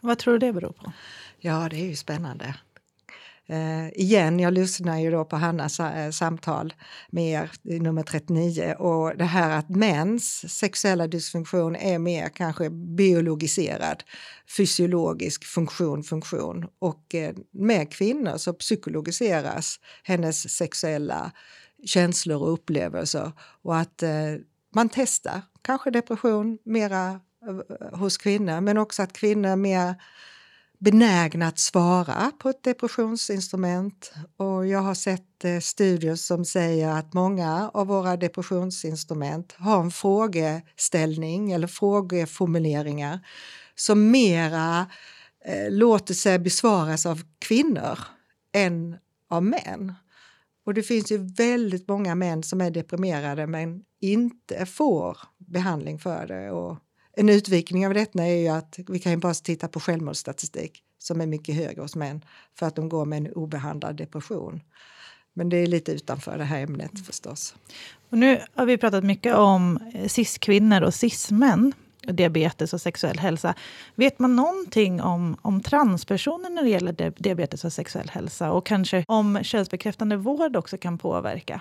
Vad 0.00 0.18
tror 0.18 0.32
du 0.32 0.38
det 0.38 0.52
beror 0.52 0.72
på? 0.72 0.92
Ja, 1.38 1.68
det 1.70 1.76
är 1.76 1.86
ju 1.86 1.96
spännande. 1.96 2.54
Eh, 3.50 3.88
igen, 3.88 4.40
jag 4.40 4.52
lyssnar 4.52 4.98
ju 4.98 5.10
då 5.10 5.24
på 5.24 5.36
Hannas 5.36 5.80
eh, 5.80 6.10
samtal 6.10 6.74
med 7.10 7.32
er, 7.32 7.50
nummer 7.80 8.02
39, 8.02 8.74
och 8.78 9.16
det 9.16 9.24
här 9.24 9.58
att 9.58 9.68
mäns 9.68 10.54
sexuella 10.58 11.06
dysfunktion 11.06 11.76
är 11.76 11.98
mer 11.98 12.28
kanske 12.28 12.70
biologiserad, 12.70 14.04
fysiologisk 14.56 15.44
funktion, 15.44 16.02
funktion. 16.02 16.66
Och 16.78 17.14
eh, 17.14 17.34
med 17.50 17.92
kvinnor 17.92 18.36
så 18.36 18.52
psykologiseras 18.52 19.80
hennes 20.02 20.56
sexuella 20.56 21.32
känslor 21.84 22.42
och 22.42 22.52
upplevelser 22.52 23.32
och 23.62 23.76
att 23.76 24.02
eh, 24.02 24.34
man 24.74 24.88
testar 24.88 25.42
kanske 25.62 25.90
depression 25.90 26.58
mera 26.64 27.20
eh, 27.48 27.98
hos 27.98 28.16
kvinnor, 28.16 28.60
men 28.60 28.78
också 28.78 29.02
att 29.02 29.12
kvinnor 29.12 29.56
mer 29.56 29.94
benägna 30.78 31.46
att 31.46 31.58
svara 31.58 32.32
på 32.38 32.48
ett 32.48 32.62
depressionsinstrument. 32.62 34.12
Och 34.36 34.66
jag 34.66 34.80
har 34.80 34.94
sett 34.94 35.44
eh, 35.44 35.58
studier 35.58 36.16
som 36.16 36.44
säger 36.44 36.88
att 36.88 37.14
många 37.14 37.70
av 37.74 37.86
våra 37.86 38.16
depressionsinstrument 38.16 39.54
har 39.58 39.80
en 39.80 39.90
frågeställning 39.90 41.52
eller 41.52 41.66
frågeformuleringar 41.66 43.20
som 43.74 44.10
mera 44.10 44.86
eh, 45.44 45.70
låter 45.70 46.14
sig 46.14 46.38
besvaras 46.38 47.06
av 47.06 47.22
kvinnor 47.38 47.98
än 48.52 48.96
av 49.30 49.42
män. 49.42 49.94
Och 50.66 50.74
det 50.74 50.82
finns 50.82 51.12
ju 51.12 51.18
väldigt 51.18 51.88
många 51.88 52.14
män 52.14 52.42
som 52.42 52.60
är 52.60 52.70
deprimerade 52.70 53.46
men 53.46 53.82
inte 54.00 54.66
får 54.66 55.18
behandling 55.38 55.98
för 55.98 56.26
det. 56.26 56.50
Och 56.50 56.78
en 57.18 57.28
utvikning 57.28 57.86
av 57.86 57.94
detta 57.94 58.24
är 58.24 58.36
ju 58.36 58.48
att 58.48 58.78
vi 58.88 58.98
kan 58.98 59.12
ju 59.12 59.18
bara 59.18 59.34
titta 59.34 59.68
på 59.68 59.80
självmordsstatistik 59.80 60.82
som 60.98 61.20
är 61.20 61.26
mycket 61.26 61.54
högre 61.54 61.82
hos 61.82 61.96
män 61.96 62.24
för 62.58 62.66
att 62.66 62.76
de 62.76 62.88
går 62.88 63.04
med 63.04 63.16
en 63.16 63.32
obehandlad 63.32 63.96
depression. 63.96 64.60
Men 65.34 65.48
det 65.48 65.56
är 65.56 65.66
lite 65.66 65.92
utanför 65.92 66.38
det 66.38 66.44
här 66.44 66.60
ämnet 66.60 67.06
förstås. 67.06 67.54
Och 68.10 68.18
nu 68.18 68.40
har 68.54 68.66
vi 68.66 68.76
pratat 68.76 69.04
mycket 69.04 69.34
om 69.34 69.78
cis-kvinnor 70.06 70.82
och 70.82 70.94
cis-män 70.94 71.72
diabetes 72.02 72.72
och 72.72 72.80
sexuell 72.80 73.18
hälsa. 73.18 73.54
Vet 73.94 74.18
man 74.18 74.36
någonting 74.36 75.02
om, 75.02 75.36
om 75.42 75.60
transpersoner 75.60 76.50
när 76.50 76.62
det 76.62 76.68
gäller 76.68 77.12
diabetes 77.22 77.64
och 77.64 77.72
sexuell 77.72 78.08
hälsa? 78.08 78.52
Och 78.52 78.66
kanske 78.66 79.04
om 79.08 79.38
könsbekräftande 79.42 80.16
vård 80.16 80.56
också 80.56 80.78
kan 80.78 80.98
påverka? 80.98 81.60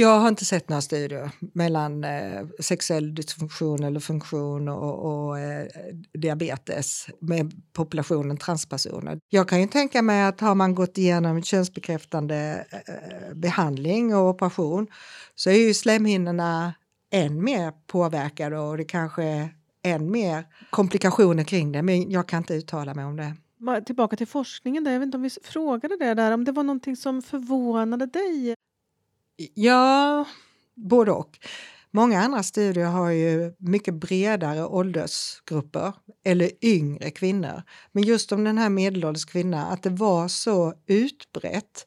Jag 0.00 0.18
har 0.18 0.28
inte 0.28 0.44
sett 0.44 0.68
några 0.68 0.80
studier 0.80 1.30
mellan 1.54 2.04
eh, 2.04 2.46
sexuell 2.60 3.14
dysfunktion 3.14 3.84
eller 3.84 4.00
funktion 4.00 4.68
och, 4.68 5.26
och 5.28 5.38
eh, 5.38 5.66
diabetes 6.12 7.06
med 7.20 7.52
populationen 7.72 8.36
transpersoner. 8.36 9.18
Jag 9.28 9.48
kan 9.48 9.60
ju 9.60 9.66
tänka 9.66 10.02
mig 10.02 10.22
att 10.22 10.40
har 10.40 10.54
man 10.54 10.74
gått 10.74 10.98
igenom 10.98 11.42
könsbekräftande 11.42 12.66
eh, 12.70 13.34
behandling 13.34 14.14
och 14.14 14.28
operation 14.28 14.86
så 15.34 15.50
är 15.50 15.66
ju 15.66 15.74
slemhinnorna 15.74 16.74
än 17.12 17.44
mer 17.44 17.72
påverkade 17.86 18.58
och 18.58 18.76
det 18.76 18.84
kanske 18.84 19.22
är 19.24 19.48
än 19.82 20.10
mer 20.10 20.44
komplikationer 20.70 21.44
kring 21.44 21.72
det. 21.72 21.82
Men 21.82 22.10
jag 22.10 22.28
kan 22.28 22.38
inte 22.38 22.54
uttala 22.54 22.94
mig 22.94 23.04
om 23.04 23.16
det. 23.16 23.34
Tillbaka 23.86 24.16
till 24.16 24.26
forskningen. 24.26 24.84
Där. 24.84 24.92
Jag 24.92 24.98
vet 24.98 25.06
inte 25.06 25.16
om 25.16 25.22
vi 25.22 25.30
frågade 25.30 25.96
det 25.96 26.14
där, 26.14 26.32
om 26.32 26.44
det 26.44 26.52
var 26.52 26.62
någonting 26.62 26.96
som 26.96 27.22
förvånade 27.22 28.06
dig? 28.06 28.54
Ja, 29.38 30.24
både 30.74 31.12
och. 31.12 31.38
Många 31.90 32.20
andra 32.20 32.42
studier 32.42 32.86
har 32.86 33.10
ju 33.10 33.54
mycket 33.58 33.94
bredare 33.94 34.66
åldersgrupper 34.66 35.92
eller 36.24 36.50
yngre 36.64 37.10
kvinnor. 37.10 37.62
Men 37.92 38.02
just 38.02 38.32
om 38.32 38.44
den 38.44 38.58
här 38.58 38.68
medelålders 38.68 39.24
kvinnan, 39.24 39.72
att 39.72 39.82
det 39.82 39.90
var 39.90 40.28
så 40.28 40.74
utbrett 40.86 41.86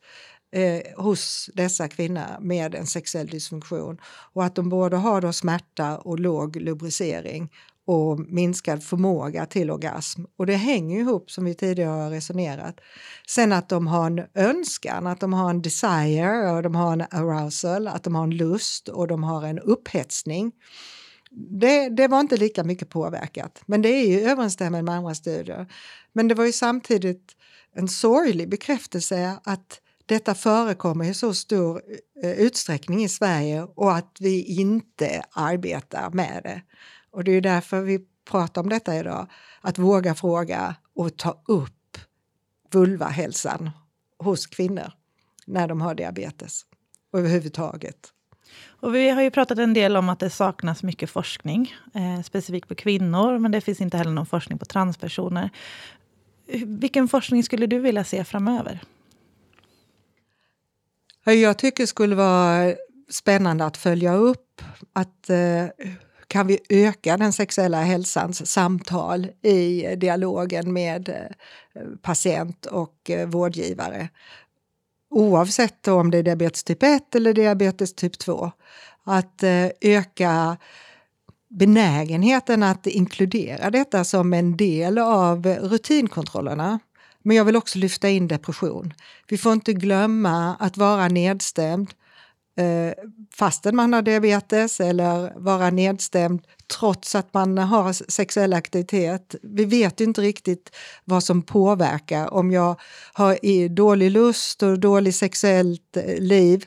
eh, 0.52 1.04
hos 1.04 1.50
dessa 1.54 1.88
kvinnor 1.88 2.40
med 2.40 2.76
en 2.76 2.88
sexuell 2.88 3.28
dysfunktion 3.28 3.98
och 4.34 4.44
att 4.44 4.56
de 4.56 4.70
både 4.70 4.98
har 4.98 5.22
då 5.22 5.34
smärta 5.34 5.98
och 5.98 6.20
låg 6.20 6.56
lubricering 6.56 7.50
och 7.92 8.20
minskad 8.20 8.84
förmåga 8.84 9.46
till 9.46 9.72
orgasm. 9.72 10.22
Och 10.38 10.46
det 10.46 10.56
hänger 10.56 11.00
ihop 11.00 11.32
som 11.32 11.46
vi 11.46 11.54
tidigare 11.54 11.90
har 11.90 12.10
resonerat. 12.10 12.80
Sen 13.28 13.52
att 13.52 13.70
de 13.70 13.88
har 13.88 14.08
en 14.08 14.26
önskan, 14.36 15.08
att 15.08 15.20
de 15.20 15.34
har 15.34 15.50
en 15.50 15.62
desire 15.62 16.52
och 16.52 16.64
de 16.64 16.76
har 16.76 16.94
en 16.94 17.06
arousal, 17.12 17.88
att 17.88 18.04
de 18.04 18.16
har 18.16 18.24
en 18.24 18.38
lust 18.38 18.88
och 18.88 19.08
de 19.08 19.24
har 19.24 19.44
en 19.44 19.60
upphetsning. 19.60 20.52
Det, 21.32 21.90
det 21.90 22.08
var 22.08 22.20
inte 22.20 22.38
lika 22.38 22.64
mycket 22.64 22.90
påverkat, 22.90 23.62
men 23.66 23.82
det 23.82 23.90
är 23.90 24.08
ju 24.08 24.22
överensstämmande 24.22 24.84
med 24.84 24.96
andra 24.96 25.16
studier. 25.16 25.68
Men 26.14 26.28
det 26.28 26.36
var 26.36 26.46
ju 26.46 26.52
samtidigt 26.52 27.32
en 27.76 27.88
sorglig 27.88 28.50
bekräftelse 28.50 29.40
att 29.44 29.80
detta 30.06 30.36
förekommer 30.36 31.06
i 31.06 31.14
så 31.14 31.34
stor 31.34 31.82
eh, 32.24 32.32
utsträckning 32.32 33.04
i 33.04 33.10
Sverige 33.10 33.64
och 33.64 33.96
att 33.96 34.18
vi 34.20 34.44
inte 34.44 35.24
arbetar 35.32 36.10
med 36.10 36.42
det. 36.44 36.62
Och 37.12 37.24
det 37.24 37.32
är 37.32 37.42
därför 37.42 37.82
vi 37.82 38.00
pratar 38.26 38.62
om 38.62 38.70
detta 38.70 38.98
idag. 38.98 39.28
Att 39.62 39.78
våga 39.78 40.16
fråga 40.16 40.76
och 40.96 41.18
ta 41.18 41.42
upp 41.48 41.98
vulvahälsan 42.72 43.70
hos 44.20 44.48
kvinnor 44.48 44.94
när 45.46 45.68
de 45.68 45.82
har 45.82 45.96
diabetes 45.96 46.66
överhuvudtaget. 47.14 48.14
Och 48.66 48.96
vi 48.96 49.10
har 49.10 49.22
ju 49.22 49.32
pratat 49.32 49.58
en 49.58 49.74
del 49.74 49.98
om 49.98 50.10
att 50.10 50.20
det 50.20 50.30
saknas 50.30 50.84
mycket 50.84 51.10
forskning, 51.10 51.74
eh, 51.94 52.22
specifikt 52.24 52.68
på 52.68 52.76
kvinnor, 52.76 53.40
men 53.40 53.52
det 53.52 53.62
finns 53.62 53.82
inte 53.82 53.98
heller 53.98 54.12
någon 54.12 54.26
forskning 54.26 54.58
på 54.58 54.66
transpersoner. 54.66 55.50
Vilken 56.66 57.08
forskning 57.08 57.44
skulle 57.44 57.68
du 57.68 57.80
vilja 57.80 58.04
se 58.04 58.24
framöver? 58.24 58.80
Jag 61.24 61.58
tycker 61.58 61.84
det 61.84 61.88
skulle 61.88 62.16
vara 62.16 62.76
spännande 63.10 63.66
att 63.66 63.78
följa 63.78 64.14
upp 64.14 64.62
att 64.94 65.30
eh, 65.30 65.66
kan 66.32 66.48
vi 66.48 66.60
öka 66.70 67.18
den 67.18 67.34
sexuella 67.34 67.82
hälsans 67.82 68.52
samtal 68.52 69.28
i 69.42 69.96
dialogen 69.96 70.74
med 70.74 71.10
eh, 71.10 71.82
patient 72.02 72.66
och 72.66 73.10
eh, 73.10 73.28
vårdgivare. 73.28 74.10
Oavsett 75.10 75.88
om 75.88 76.12
det 76.12 76.18
är 76.18 76.24
diabetes 76.24 76.64
typ 76.64 76.84
1 76.84 77.16
eller 77.16 77.34
diabetes 77.34 77.96
typ 77.96 78.18
2. 78.18 78.52
Att 79.04 79.44
eh, 79.44 79.68
öka 79.82 80.58
benägenheten 81.50 82.64
att 82.64 82.88
inkludera 82.88 83.70
detta 83.70 84.04
som 84.04 84.34
en 84.34 84.58
del 84.58 84.98
av 84.98 85.46
rutinkontrollerna. 85.46 86.80
Men 87.24 87.38
jag 87.38 87.46
vill 87.46 87.56
också 87.56 87.80
lyfta 87.80 88.10
in 88.10 88.28
depression. 88.28 88.94
Vi 89.28 89.38
får 89.38 89.54
inte 89.54 89.74
glömma 89.74 90.56
att 90.60 90.78
vara 90.78 91.08
nedstämd 91.08 91.94
eh, 92.58 92.94
fastän 93.36 93.76
man 93.76 93.94
har 93.94 94.02
diabetes 94.02 94.80
eller 94.80 95.40
vara 95.40 95.70
nedstämd 95.70 96.42
trots 96.80 97.16
att 97.16 97.34
man 97.34 97.58
har 97.58 97.94
sexuell 97.94 98.54
aktivitet. 98.54 99.36
Vi 99.44 99.66
vet 99.66 100.02
inte 100.02 100.22
riktigt 100.22 100.76
vad 101.06 101.24
som 101.24 101.42
påverkar 101.42 102.34
om 102.34 102.52
jag 102.52 102.80
har 103.14 103.68
dålig 103.70 104.12
lust 104.12 104.64
och 104.64 104.80
dåligt 104.80 105.16
sexuellt 105.16 105.98
eh, 105.98 106.18
liv 106.18 106.66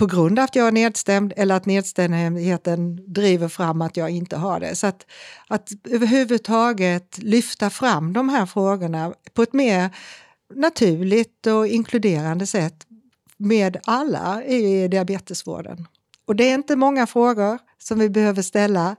på 0.00 0.06
grund 0.06 0.38
av 0.38 0.44
att 0.44 0.56
jag 0.56 0.68
är 0.68 0.72
nedstämd 0.72 1.32
eller 1.36 1.54
att 1.54 1.66
nedstämdheten 1.66 3.12
driver 3.12 3.48
fram 3.48 3.82
att 3.82 3.96
jag 3.96 4.10
inte 4.10 4.36
har 4.36 4.60
det. 4.60 4.74
Så 4.74 4.86
att, 4.86 5.06
att 5.48 5.70
överhuvudtaget 5.90 7.18
lyfta 7.18 7.70
fram 7.70 8.12
de 8.12 8.28
här 8.28 8.46
frågorna 8.46 9.14
på 9.34 9.42
ett 9.42 9.52
mer 9.52 9.90
naturligt 10.54 11.46
och 11.46 11.66
inkluderande 11.66 12.46
sätt 12.46 12.86
med 13.40 13.76
alla 13.84 14.44
i 14.44 14.88
diabetesvården. 14.88 15.86
Och 16.26 16.36
det 16.36 16.50
är 16.50 16.54
inte 16.54 16.76
många 16.76 17.06
frågor 17.06 17.58
som 17.78 17.98
vi 17.98 18.10
behöver 18.10 18.42
ställa. 18.42 18.96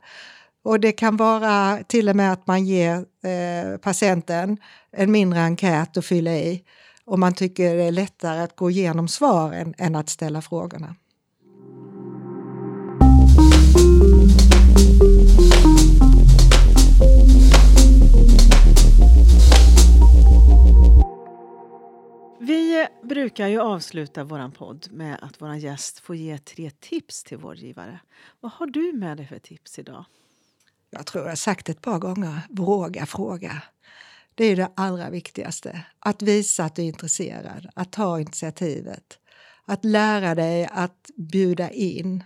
Och 0.63 0.79
det 0.79 0.91
kan 0.91 1.17
vara 1.17 1.83
till 1.87 2.09
och 2.09 2.15
med 2.15 2.33
att 2.33 2.47
man 2.47 2.65
ger 2.65 2.95
eh, 2.97 3.77
patienten 3.77 4.57
en 4.91 5.11
mindre 5.11 5.41
enkät 5.41 5.97
att 5.97 6.05
fylla 6.05 6.31
i 6.31 6.63
och 7.05 7.19
man 7.19 7.33
tycker 7.33 7.75
det 7.75 7.83
är 7.83 7.91
lättare 7.91 8.39
att 8.39 8.55
gå 8.55 8.69
igenom 8.69 9.07
svaren 9.07 9.73
än 9.77 9.95
att 9.95 10.09
ställa 10.09 10.41
frågorna. 10.41 10.95
Vi 22.43 22.87
brukar 23.03 23.47
ju 23.47 23.59
avsluta 23.59 24.23
vår 24.23 24.49
podd 24.49 24.87
med 24.91 25.17
att 25.21 25.41
vår 25.41 25.55
gäst 25.55 25.99
får 25.99 26.15
ge 26.15 26.37
tre 26.37 26.71
tips 26.79 27.23
till 27.23 27.37
vårdgivare. 27.37 27.99
Vad 28.39 28.51
har 28.51 28.67
du 28.67 28.93
med 28.93 29.17
dig 29.17 29.27
för 29.27 29.39
tips 29.39 29.79
idag? 29.79 30.05
Jag 30.89 31.05
tror 31.05 31.23
jag 31.23 31.31
har 31.31 31.35
sagt 31.35 31.69
ett 31.69 31.81
par 31.81 31.99
gånger, 31.99 32.39
våga 32.49 33.05
fråga. 33.05 33.61
Det 34.35 34.45
är 34.45 34.55
det 34.55 34.71
allra 34.75 35.09
viktigaste. 35.09 35.85
Att 35.99 36.21
visa 36.21 36.63
att 36.63 36.75
du 36.75 36.81
är 36.81 36.85
intresserad, 36.85 37.69
att 37.75 37.91
ta 37.91 38.19
initiativet. 38.19 39.19
Att 39.65 39.85
lära 39.85 40.35
dig 40.35 40.69
att 40.71 41.09
bjuda 41.17 41.71
in 41.71 42.23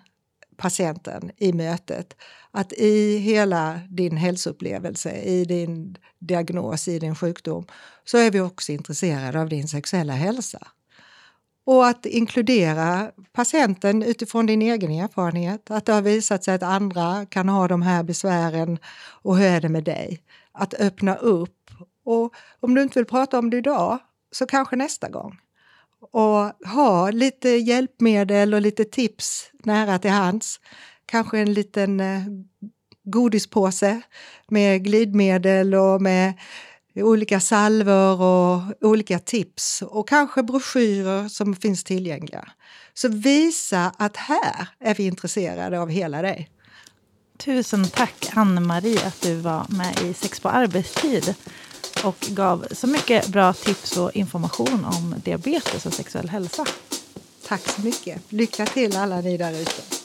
patienten 0.58 1.32
i 1.38 1.54
mötet. 1.54 2.16
Att 2.52 2.74
i 2.74 3.18
hela 3.18 3.80
din 3.90 4.18
hälsoupplevelse, 4.18 5.22
i 5.22 5.46
din 5.46 5.98
diagnos, 6.20 6.88
i 6.88 7.00
din 7.00 7.16
sjukdom 7.16 7.66
så 8.06 8.18
är 8.18 8.32
vi 8.32 8.42
också 8.42 8.72
intresserade 8.72 9.42
av 9.42 9.50
din 9.50 9.68
sexuella 9.68 10.14
hälsa. 10.14 10.68
Och 11.66 11.88
att 11.88 12.06
inkludera 12.06 13.12
patienten 13.34 14.04
utifrån 14.04 14.46
din 14.46 14.62
egen 14.62 14.92
erfarenhet. 14.92 15.72
Att 15.72 15.86
det 15.86 15.94
har 15.94 16.02
visat 16.02 16.44
sig 16.44 16.56
att 16.56 16.64
andra 16.64 17.26
kan 17.26 17.50
ha 17.50 17.68
de 17.68 17.82
här 17.82 18.04
besvären 18.04 18.80
och 19.22 19.38
hur 19.38 19.46
är 19.46 19.62
det 19.62 19.70
med 19.70 19.84
dig? 19.84 20.24
Att 20.52 20.74
öppna 20.74 21.16
upp 21.16 21.72
och 22.06 22.34
om 22.60 22.76
du 22.76 22.82
inte 22.82 23.00
vill 23.00 23.06
prata 23.06 23.40
om 23.40 23.50
det 23.50 23.58
idag, 23.58 24.00
så 24.32 24.46
kanske 24.46 24.76
nästa 24.76 25.10
gång. 25.10 25.38
Och 26.12 26.68
ha 26.68 27.12
lite 27.12 27.50
hjälpmedel 27.50 28.54
och 28.54 28.62
lite 28.62 28.86
tips 28.86 29.52
nära 29.64 30.00
till 30.00 30.12
hands. 30.12 30.60
Kanske 31.06 31.40
en 31.40 31.54
liten 31.54 32.00
eh, 32.00 32.22
godispåse 33.04 34.02
med 34.48 34.84
glidmedel 34.84 35.76
och 35.76 36.02
med 36.02 36.34
olika 36.96 37.40
salver 37.40 38.22
och 38.22 38.62
olika 38.82 39.20
tips 39.20 39.82
och 39.82 40.10
kanske 40.10 40.44
broschyrer 40.44 41.28
som 41.28 41.56
finns 41.56 41.84
tillgängliga. 41.84 42.48
Så 42.94 43.10
visa 43.10 43.92
att 43.98 44.18
här 44.18 44.68
är 44.80 44.96
vi 44.96 45.04
intresserade 45.04 45.80
av 45.80 45.90
hela 45.90 46.22
dig. 46.22 46.50
Tusen 47.38 47.88
tack 47.88 48.32
Anne-Marie 48.34 49.08
att 49.08 49.22
du 49.22 49.36
var 49.36 49.66
med 49.70 50.10
i 50.10 50.14
Sex 50.14 50.40
på 50.40 50.50
arbetstid 50.50 51.36
och 52.06 52.28
gav 52.30 52.66
så 52.72 52.88
mycket 52.88 53.28
bra 53.28 53.54
tips 53.54 53.98
och 53.98 54.16
information 54.16 54.86
om 54.86 55.16
diabetes 55.24 55.86
och 55.86 55.94
sexuell 55.94 56.30
hälsa. 56.30 56.66
Tack 57.48 57.70
så 57.70 57.82
mycket. 57.82 58.22
Lycka 58.30 58.66
till 58.66 58.98
alla 58.98 59.22
ni 59.22 59.38
där 59.38 59.62
ute. 59.62 60.05